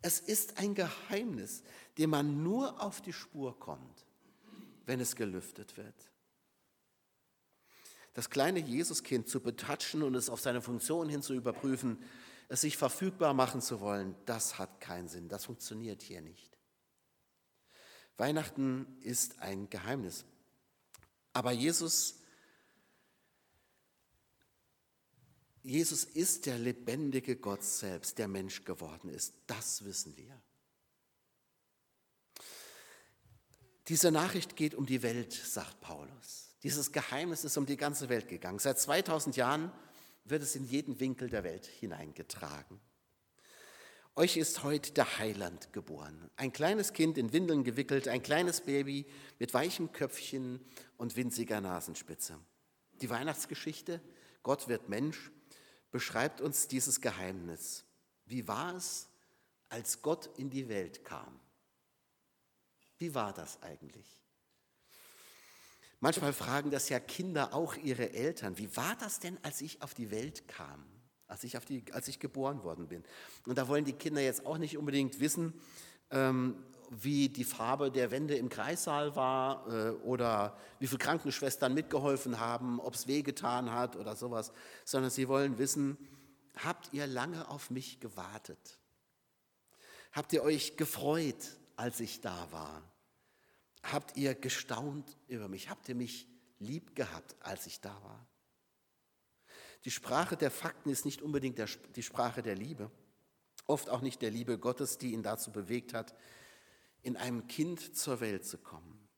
Es 0.00 0.20
ist 0.20 0.58
ein 0.58 0.74
Geheimnis, 0.74 1.62
dem 1.98 2.10
man 2.10 2.42
nur 2.42 2.80
auf 2.80 3.00
die 3.00 3.12
Spur 3.12 3.58
kommt, 3.58 4.06
wenn 4.86 5.00
es 5.00 5.16
gelüftet 5.16 5.76
wird. 5.76 6.10
Das 8.14 8.30
kleine 8.30 8.60
Jesuskind 8.60 9.28
zu 9.28 9.40
betatschen 9.40 10.02
und 10.02 10.14
es 10.14 10.30
auf 10.30 10.40
seine 10.40 10.62
Funktion 10.62 11.08
hin 11.08 11.22
zu 11.22 11.34
überprüfen, 11.34 11.98
es 12.48 12.62
sich 12.62 12.76
verfügbar 12.76 13.34
machen 13.34 13.60
zu 13.60 13.80
wollen, 13.80 14.14
das 14.24 14.58
hat 14.58 14.80
keinen 14.80 15.08
Sinn, 15.08 15.28
das 15.28 15.44
funktioniert 15.44 16.02
hier 16.02 16.20
nicht. 16.22 16.56
Weihnachten 18.16 18.98
ist 19.00 19.38
ein 19.40 19.68
Geheimnis. 19.70 20.24
Aber 21.32 21.52
Jesus, 21.52 22.16
Jesus 25.62 26.04
ist 26.04 26.46
der 26.46 26.58
lebendige 26.58 27.36
Gott 27.36 27.62
selbst, 27.62 28.18
der 28.18 28.26
Mensch 28.26 28.64
geworden 28.64 29.08
ist. 29.08 29.34
Das 29.46 29.84
wissen 29.84 30.16
wir. 30.16 30.40
Diese 33.88 34.12
Nachricht 34.12 34.54
geht 34.54 34.74
um 34.74 34.84
die 34.84 35.02
Welt, 35.02 35.32
sagt 35.32 35.80
Paulus. 35.80 36.54
Dieses 36.62 36.92
Geheimnis 36.92 37.44
ist 37.44 37.56
um 37.56 37.64
die 37.64 37.78
ganze 37.78 38.10
Welt 38.10 38.28
gegangen. 38.28 38.58
Seit 38.58 38.78
2000 38.78 39.36
Jahren 39.36 39.72
wird 40.24 40.42
es 40.42 40.56
in 40.56 40.66
jeden 40.66 41.00
Winkel 41.00 41.30
der 41.30 41.42
Welt 41.42 41.64
hineingetragen. 41.64 42.80
Euch 44.14 44.36
ist 44.36 44.62
heute 44.62 44.92
der 44.92 45.18
Heiland 45.18 45.72
geboren. 45.72 46.28
Ein 46.36 46.52
kleines 46.52 46.92
Kind 46.92 47.16
in 47.16 47.32
Windeln 47.32 47.64
gewickelt, 47.64 48.08
ein 48.08 48.22
kleines 48.22 48.60
Baby 48.60 49.06
mit 49.38 49.54
weichem 49.54 49.92
Köpfchen 49.92 50.60
und 50.98 51.16
winziger 51.16 51.60
Nasenspitze. 51.62 52.38
Die 53.00 53.08
Weihnachtsgeschichte, 53.08 54.02
Gott 54.42 54.68
wird 54.68 54.88
Mensch, 54.88 55.30
beschreibt 55.90 56.42
uns 56.42 56.68
dieses 56.68 57.00
Geheimnis. 57.00 57.84
Wie 58.26 58.46
war 58.48 58.74
es, 58.74 59.08
als 59.70 60.02
Gott 60.02 60.28
in 60.36 60.50
die 60.50 60.68
Welt 60.68 61.04
kam? 61.04 61.40
Wie 62.98 63.14
war 63.14 63.32
das 63.32 63.62
eigentlich? 63.62 64.06
Manchmal 66.00 66.32
fragen 66.32 66.70
das 66.70 66.88
ja 66.88 67.00
Kinder 67.00 67.54
auch 67.54 67.74
ihre 67.76 68.12
Eltern. 68.12 68.58
Wie 68.58 68.76
war 68.76 68.96
das 68.96 69.18
denn, 69.18 69.38
als 69.42 69.60
ich 69.60 69.82
auf 69.82 69.94
die 69.94 70.10
Welt 70.10 70.46
kam? 70.46 70.84
als 71.28 71.44
ich, 71.44 71.56
auf 71.56 71.64
die, 71.64 71.84
als 71.92 72.08
ich 72.08 72.18
geboren 72.18 72.64
worden 72.64 72.88
bin. 72.88 73.04
Und 73.46 73.58
da 73.58 73.68
wollen 73.68 73.84
die 73.84 73.92
Kinder 73.92 74.20
jetzt 74.20 74.44
auch 74.46 74.58
nicht 74.58 74.76
unbedingt 74.76 75.20
wissen, 75.20 75.52
ähm, 76.10 76.56
wie 76.90 77.28
die 77.28 77.44
Farbe 77.44 77.90
der 77.90 78.10
Wände 78.10 78.34
im 78.34 78.48
Kreissaal 78.48 79.14
war 79.14 79.66
äh, 79.68 79.90
oder 79.90 80.56
wie 80.78 80.86
viele 80.86 80.98
Krankenschwestern 80.98 81.74
mitgeholfen 81.74 82.40
haben, 82.40 82.80
ob 82.80 82.94
es 82.94 83.06
wehgetan 83.06 83.70
hat 83.70 83.94
oder 83.96 84.16
sowas, 84.16 84.52
sondern 84.86 85.10
sie 85.10 85.28
wollen 85.28 85.58
wissen, 85.58 85.98
habt 86.56 86.94
ihr 86.94 87.06
lange 87.06 87.48
auf 87.48 87.70
mich 87.70 88.00
gewartet? 88.00 88.78
Habt 90.12 90.32
ihr 90.32 90.42
euch 90.42 90.78
gefreut, 90.78 91.58
als 91.78 92.00
ich 92.00 92.20
da 92.20 92.50
war? 92.50 92.82
Habt 93.84 94.16
ihr 94.16 94.34
gestaunt 94.34 95.16
über 95.28 95.48
mich? 95.48 95.70
Habt 95.70 95.88
ihr 95.88 95.94
mich 95.94 96.26
lieb 96.58 96.96
gehabt, 96.96 97.36
als 97.40 97.66
ich 97.66 97.80
da 97.80 97.94
war? 98.02 98.26
Die 99.84 99.90
Sprache 99.90 100.36
der 100.36 100.50
Fakten 100.50 100.90
ist 100.90 101.04
nicht 101.04 101.22
unbedingt 101.22 101.58
der, 101.58 101.68
die 101.94 102.02
Sprache 102.02 102.42
der 102.42 102.56
Liebe, 102.56 102.90
oft 103.66 103.88
auch 103.88 104.00
nicht 104.00 104.20
der 104.22 104.30
Liebe 104.30 104.58
Gottes, 104.58 104.98
die 104.98 105.12
ihn 105.12 105.22
dazu 105.22 105.52
bewegt 105.52 105.94
hat, 105.94 106.16
in 107.02 107.16
einem 107.16 107.46
Kind 107.46 107.96
zur 107.96 108.20
Welt 108.20 108.44
zu 108.44 108.58
kommen. 108.58 109.08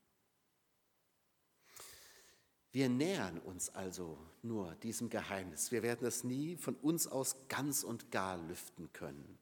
Wir 2.73 2.88
nähern 2.88 3.38
uns 3.38 3.70
also 3.70 4.18
nur 4.42 4.75
diesem 4.77 5.09
Geheimnis. 5.09 5.73
Wir 5.73 5.83
werden 5.83 6.07
es 6.07 6.23
nie 6.23 6.57
von 6.57 6.77
uns 6.77 7.07
aus 7.07 7.49
ganz 7.49 7.83
und 7.83 8.11
gar 8.12 8.37
lüften 8.37 8.92
können. 8.92 9.38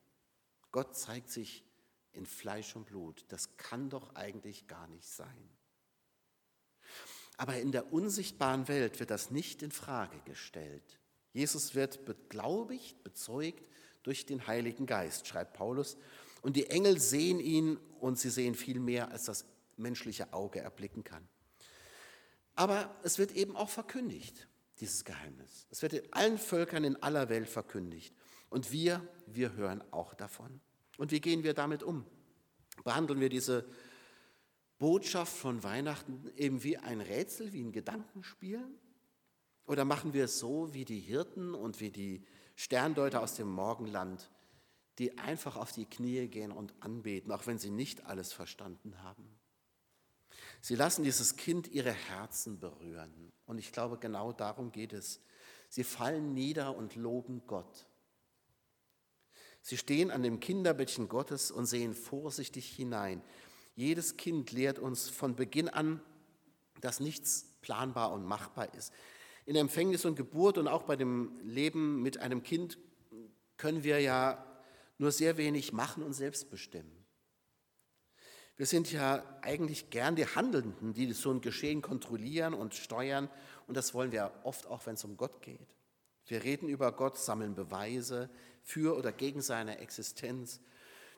Gott 0.71 0.97
zeigt 0.97 1.31
sich 1.31 1.68
in 2.19 2.27
Fleisch 2.27 2.77
und 2.77 2.87
Blut. 2.87 3.25
Das 3.29 3.57
kann 3.57 3.89
doch 3.89 4.15
eigentlich 4.15 4.67
gar 4.67 4.87
nicht 4.89 5.07
sein. 5.07 5.49
Aber 7.39 7.57
in 7.57 7.73
der 7.73 7.93
unsichtbaren 7.93 8.69
Welt 8.69 8.99
wird 9.01 9.11
das 9.11 9.31
nicht 9.31 9.63
in 9.63 9.71
Frage 9.71 10.19
gestellt. 10.25 10.99
Jesus 11.33 11.75
wird 11.75 12.05
beglaubigt, 12.05 13.03
bezeugt 13.05 13.63
durch 14.03 14.27
den 14.27 14.47
Heiligen 14.47 14.87
Geist, 14.87 15.27
schreibt 15.27 15.55
Paulus. 15.55 15.97
Und 16.43 16.57
die 16.57 16.69
Engel 16.69 17.01
sehen 17.01 17.41
ihn 17.41 17.77
und 18.01 18.19
sie 18.19 18.31
sehen 18.31 18.55
viel 18.55 18.81
mehr, 18.81 19.11
als 19.11 19.25
das 19.25 19.45
menschliche 19.77 20.33
Auge 20.33 20.61
erblicken 20.61 21.05
kann. 21.05 21.29
Aber 22.57 22.95
es 23.05 23.19
wird 23.19 23.33
eben 23.33 23.55
auch 23.55 23.69
verkündigt, 23.71 24.49
dieses 24.81 25.05
Geheimnis. 25.05 25.67
Es 25.71 25.83
wird 25.83 25.93
in 25.93 26.13
allen 26.13 26.39
Völkern 26.39 26.83
in 26.83 27.01
aller 27.03 27.29
Welt 27.29 27.49
verkündigt. 27.49 28.15
Und 28.51 28.73
wir, 28.73 29.07
wir 29.27 29.53
hören 29.53 29.85
auch 29.93 30.15
davon. 30.15 30.61
Und 30.99 31.13
wie 31.13 31.21
gehen 31.21 31.45
wir 31.45 31.55
damit 31.55 31.83
um? 31.83 32.05
Behandeln 32.85 33.21
wir 33.21 33.31
diese 33.31 33.65
Botschaft 34.79 35.35
von 35.35 35.63
Weihnachten 35.63 36.31
eben 36.37 36.63
wie 36.63 36.77
ein 36.77 37.01
Rätsel, 37.01 37.53
wie 37.53 37.63
ein 37.63 37.73
Gedankenspiel? 37.73 38.63
Oder 39.65 39.85
machen 39.85 40.13
wir 40.13 40.25
es 40.25 40.39
so 40.39 40.75
wie 40.75 40.85
die 40.85 41.01
Hirten 41.01 41.55
und 41.55 41.81
wie 41.81 41.91
die 41.91 42.25
Sterndeuter 42.57 43.23
aus 43.23 43.35
dem 43.35 43.49
Morgenland, 43.49 44.31
die 44.99 45.19
einfach 45.19 45.57
auf 45.57 45.73
die 45.73 45.87
Knie 45.87 46.27
gehen 46.27 46.51
und 46.51 46.75
anbeten, 46.81 47.31
auch 47.31 47.47
wenn 47.47 47.59
sie 47.59 47.71
nicht 47.71 48.07
alles 48.07 48.33
verstanden 48.33 49.03
haben? 49.03 49.39
Sie 50.61 50.75
lassen 50.75 51.05
dieses 51.05 51.37
Kind 51.37 51.69
ihre 51.69 51.93
Herzen 51.93 52.59
berühren. 52.59 53.33
Und 53.47 53.59
ich 53.59 53.71
glaube, 53.71 53.99
genau 53.99 54.33
darum 54.33 54.73
geht 54.73 54.93
es. 54.93 55.21
Sie 55.69 55.85
fallen 55.85 56.35
nieder 56.35 56.77
und 56.77 56.97
loben 56.97 57.43
Gott. 57.47 57.87
Sie 59.69 59.77
stehen 59.77 60.11
an 60.11 60.23
dem 60.23 60.41
Kinderbettchen 60.41 61.11
Gottes 61.11 61.51
und 61.51 61.67
sehen 61.67 61.93
vorsichtig 61.93 62.67
hinein. 62.71 63.21
Jedes 63.75 64.17
Kind 64.17 64.51
lehrt 64.51 64.79
uns 64.79 65.11
von 65.11 65.37
Beginn 65.37 65.69
an, 65.69 66.01
dass 66.81 67.01
nichts 67.01 67.53
planbar 67.61 68.13
und 68.13 68.25
machbar 68.25 68.73
ist. 68.73 68.95
In 69.45 69.57
Empfängnis 69.57 70.07
und 70.07 70.17
Geburt 70.17 70.57
und 70.57 70.69
auch 70.69 70.85
bei 70.85 70.97
dem 70.97 71.39
Leben 71.43 72.01
mit 72.01 72.17
einem 72.17 72.43
Kind 72.43 72.79
können 73.59 73.85
wir 73.85 74.01
ja 74.01 74.43
nur 74.97 75.13
sehr 75.13 75.37
wenig 75.37 75.75
machen 75.75 76.03
und 76.03 76.15
selbst 76.15 76.49
bestimmen. 76.49 77.05
Wir 78.57 78.65
sind 78.65 78.91
ja 78.91 79.23
eigentlich 79.43 79.91
gern 79.91 80.17
die 80.17 80.25
Handelnden, 80.25 80.95
die 80.95 81.13
so 81.13 81.31
ein 81.31 81.43
Geschehen 81.43 81.83
kontrollieren 81.83 82.55
und 82.55 82.75
steuern. 82.75 83.29
Und 83.67 83.77
das 83.77 83.93
wollen 83.93 84.13
wir 84.13 84.33
oft 84.45 84.67
auch, 84.67 84.87
wenn 84.87 84.95
es 84.95 85.05
um 85.05 85.19
Gott 85.19 85.43
geht. 85.43 85.69
Wir 86.25 86.43
reden 86.43 86.69
über 86.69 86.91
Gott, 86.93 87.19
sammeln 87.19 87.55
Beweise 87.55 88.31
für 88.69 88.99
oder 88.99 89.13
gegen 89.13 89.41
seine 89.41 89.79
Existenz. 89.79 90.61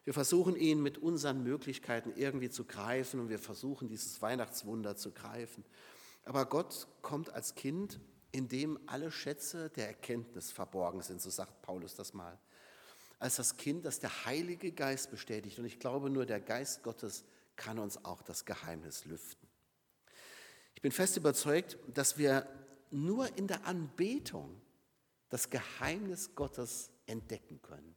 Wir 0.04 0.14
versuchen 0.14 0.54
ihn 0.54 0.80
mit 0.80 0.98
unseren 0.98 1.42
Möglichkeiten 1.42 2.12
irgendwie 2.14 2.48
zu 2.48 2.64
greifen 2.64 3.18
und 3.18 3.28
wir 3.28 3.40
versuchen 3.40 3.88
dieses 3.88 4.22
Weihnachtswunder 4.22 4.94
zu 4.96 5.10
greifen. 5.10 5.64
Aber 6.24 6.46
Gott 6.46 6.86
kommt 7.02 7.30
als 7.30 7.56
Kind, 7.56 7.98
in 8.30 8.46
dem 8.46 8.78
alle 8.86 9.10
Schätze 9.10 9.68
der 9.70 9.88
Erkenntnis 9.88 10.52
verborgen 10.52 11.02
sind, 11.02 11.20
so 11.20 11.30
sagt 11.30 11.60
Paulus 11.62 11.96
das 11.96 12.14
mal 12.14 12.38
als 13.20 13.36
das 13.36 13.58
Kind, 13.58 13.84
das 13.84 14.00
der 14.00 14.24
Heilige 14.24 14.72
Geist 14.72 15.10
bestätigt. 15.10 15.58
Und 15.58 15.66
ich 15.66 15.78
glaube, 15.78 16.08
nur 16.08 16.24
der 16.24 16.40
Geist 16.40 16.82
Gottes 16.82 17.24
kann 17.54 17.78
uns 17.78 18.02
auch 18.04 18.22
das 18.22 18.46
Geheimnis 18.46 19.04
lüften. 19.04 19.46
Ich 20.74 20.80
bin 20.80 20.90
fest 20.90 21.18
überzeugt, 21.18 21.76
dass 21.92 22.16
wir 22.16 22.46
nur 22.90 23.36
in 23.36 23.46
der 23.46 23.66
Anbetung 23.66 24.60
das 25.28 25.50
Geheimnis 25.50 26.34
Gottes 26.34 26.90
entdecken 27.10 27.60
können. 27.60 27.94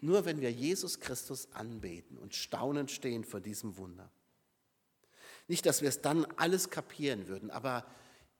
Nur 0.00 0.24
wenn 0.24 0.40
wir 0.40 0.50
Jesus 0.50 1.00
Christus 1.00 1.52
anbeten 1.52 2.16
und 2.16 2.34
staunend 2.34 2.90
stehen 2.90 3.24
vor 3.24 3.40
diesem 3.40 3.76
Wunder. 3.76 4.10
Nicht, 5.46 5.66
dass 5.66 5.82
wir 5.82 5.88
es 5.88 6.00
dann 6.00 6.24
alles 6.36 6.70
kapieren 6.70 7.26
würden, 7.26 7.50
aber 7.50 7.84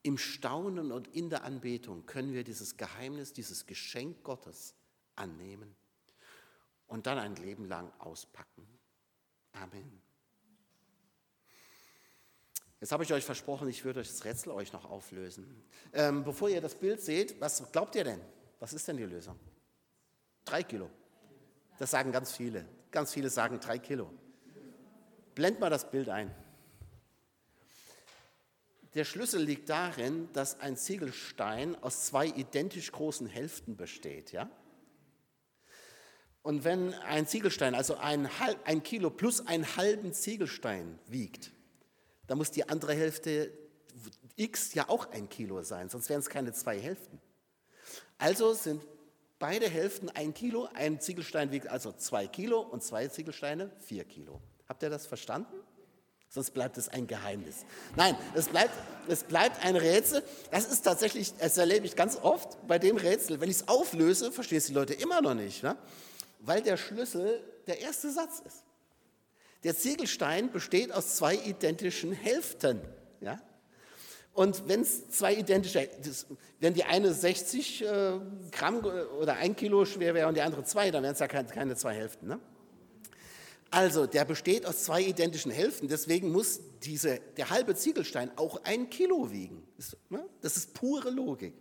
im 0.02 0.16
Staunen 0.16 0.92
und 0.92 1.08
in 1.08 1.28
der 1.28 1.44
Anbetung 1.44 2.06
können 2.06 2.32
wir 2.32 2.44
dieses 2.44 2.76
Geheimnis, 2.76 3.32
dieses 3.32 3.66
Geschenk 3.66 4.22
Gottes 4.22 4.74
annehmen 5.16 5.76
und 6.86 7.06
dann 7.06 7.18
ein 7.18 7.36
Leben 7.36 7.66
lang 7.66 7.92
auspacken. 7.98 8.66
Amen. 9.52 10.00
Jetzt 12.80 12.92
habe 12.92 13.04
ich 13.04 13.12
euch 13.12 13.24
versprochen, 13.24 13.68
ich 13.68 13.84
würde 13.84 14.00
euch 14.00 14.08
das 14.08 14.24
Rätsel 14.24 14.52
euch 14.52 14.72
noch 14.72 14.86
auflösen. 14.86 15.62
Ähm, 15.92 16.24
bevor 16.24 16.48
ihr 16.48 16.62
das 16.62 16.74
Bild 16.74 17.02
seht, 17.02 17.38
was 17.38 17.70
glaubt 17.72 17.94
ihr 17.94 18.04
denn? 18.04 18.20
Was 18.58 18.72
ist 18.72 18.88
denn 18.88 18.96
die 18.96 19.04
Lösung? 19.04 19.38
Drei 20.44 20.62
Kilo. 20.62 20.90
Das 21.78 21.90
sagen 21.90 22.12
ganz 22.12 22.32
viele. 22.32 22.66
Ganz 22.90 23.12
viele 23.12 23.30
sagen 23.30 23.60
drei 23.60 23.78
Kilo. 23.78 24.10
Blend 25.34 25.60
mal 25.60 25.70
das 25.70 25.90
Bild 25.90 26.08
ein. 26.08 26.34
Der 28.94 29.04
Schlüssel 29.04 29.42
liegt 29.42 29.68
darin, 29.68 30.28
dass 30.32 30.58
ein 30.58 30.76
Ziegelstein 30.76 31.80
aus 31.82 32.06
zwei 32.06 32.26
identisch 32.26 32.90
großen 32.90 33.28
Hälften 33.28 33.76
besteht. 33.76 34.32
Ja? 34.32 34.50
Und 36.42 36.64
wenn 36.64 36.94
ein 36.94 37.26
Ziegelstein, 37.26 37.74
also 37.74 37.96
ein, 37.96 38.28
ein 38.64 38.82
Kilo 38.82 39.10
plus 39.10 39.46
einen 39.46 39.76
halben 39.76 40.12
Ziegelstein 40.12 40.98
wiegt, 41.06 41.52
dann 42.26 42.38
muss 42.38 42.50
die 42.50 42.68
andere 42.68 42.94
Hälfte 42.94 43.52
x 44.36 44.74
ja 44.74 44.88
auch 44.88 45.10
ein 45.12 45.28
Kilo 45.28 45.62
sein, 45.62 45.88
sonst 45.88 46.08
wären 46.08 46.20
es 46.20 46.28
keine 46.28 46.52
zwei 46.52 46.80
Hälften. 46.80 47.20
Also 48.18 48.54
sind 48.54 48.82
beide 49.40 49.68
Hälften 49.68 50.08
ein 50.10 50.32
Kilo, 50.32 50.68
ein 50.74 51.00
Ziegelstein 51.00 51.50
wiegt 51.50 51.66
also 51.66 51.90
zwei 51.90 52.28
Kilo 52.28 52.60
und 52.60 52.84
zwei 52.84 53.08
Ziegelsteine 53.08 53.72
vier 53.80 54.04
Kilo. 54.04 54.40
Habt 54.68 54.84
ihr 54.84 54.90
das 54.90 55.06
verstanden? 55.06 55.56
Sonst 56.28 56.52
bleibt 56.52 56.78
es 56.78 56.88
ein 56.88 57.08
Geheimnis. 57.08 57.64
Nein, 57.96 58.16
es 58.36 58.46
bleibt, 58.46 58.72
es 59.08 59.24
bleibt 59.24 59.64
ein 59.64 59.74
Rätsel. 59.74 60.22
Das 60.52 60.70
ist 60.70 60.82
tatsächlich, 60.82 61.34
das 61.34 61.58
erlebe 61.58 61.86
ich 61.86 61.96
ganz 61.96 62.16
oft 62.16 62.64
bei 62.68 62.78
dem 62.78 62.96
Rätsel. 62.96 63.40
Wenn 63.40 63.50
ich 63.50 63.56
es 63.56 63.68
auflöse, 63.68 64.30
verstehen 64.30 64.58
es 64.58 64.66
die 64.66 64.72
Leute 64.74 64.94
immer 64.94 65.20
noch 65.20 65.34
nicht. 65.34 65.64
Ne? 65.64 65.76
weil 66.40 66.62
der 66.62 66.76
Schlüssel 66.76 67.42
der 67.66 67.80
erste 67.80 68.10
Satz 68.10 68.42
ist. 68.44 68.64
Der 69.62 69.76
Ziegelstein 69.76 70.50
besteht 70.50 70.90
aus 70.90 71.16
zwei 71.16 71.36
identischen 71.36 72.12
Hälften. 72.12 72.80
Ja? 73.20 73.40
Und 74.32 74.68
wenn 74.68 74.80
es 74.82 75.10
zwei 75.10 75.34
identische, 75.34 75.88
wenn 76.60 76.74
die 76.74 76.84
eine 76.84 77.12
60 77.12 77.82
äh, 77.82 78.12
Gramm 78.52 78.84
oder 79.20 79.34
ein 79.34 79.56
Kilo 79.56 79.84
schwer 79.84 80.14
wäre 80.14 80.28
und 80.28 80.36
die 80.36 80.42
andere 80.42 80.64
zwei, 80.64 80.90
dann 80.90 81.02
wären 81.02 81.14
es 81.14 81.18
ja 81.18 81.28
keine, 81.28 81.48
keine, 81.48 81.76
zwei 81.76 81.94
Hälften. 81.94 82.28
Ne? 82.28 82.38
Also, 83.70 84.06
der 84.06 84.24
besteht 84.24 84.66
aus 84.66 84.84
zwei 84.84 85.02
identischen 85.02 85.52
Hälften, 85.52 85.88
deswegen 85.88 86.32
muss 86.32 86.60
diese, 86.82 87.20
der 87.36 87.50
halbe 87.50 87.74
Ziegelstein 87.76 88.30
auch 88.36 88.64
ein 88.64 88.90
Kilo 88.90 89.30
wiegen. 89.30 89.66
Das, 89.76 89.96
ne? 90.08 90.24
das 90.40 90.56
ist 90.56 90.74
pure 90.74 91.10
Logik. 91.10 91.54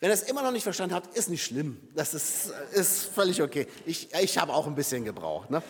Wenn 0.00 0.10
ihr 0.10 0.14
es 0.14 0.22
immer 0.22 0.42
noch 0.42 0.50
nicht 0.50 0.64
verstanden 0.64 0.96
habt, 0.96 1.16
ist 1.16 1.30
nicht 1.30 1.44
schlimm. 1.44 1.80
Das 1.94 2.12
ist, 2.12 2.52
ist 2.72 3.04
völlig 3.04 3.40
okay. 3.40 3.68
Ich, 3.86 4.12
ich 4.20 4.36
habe 4.36 4.52
auch 4.52 4.66
ein 4.66 4.74
bisschen 4.74 5.04
gebraucht. 5.04 5.48
Ne? 5.48 5.62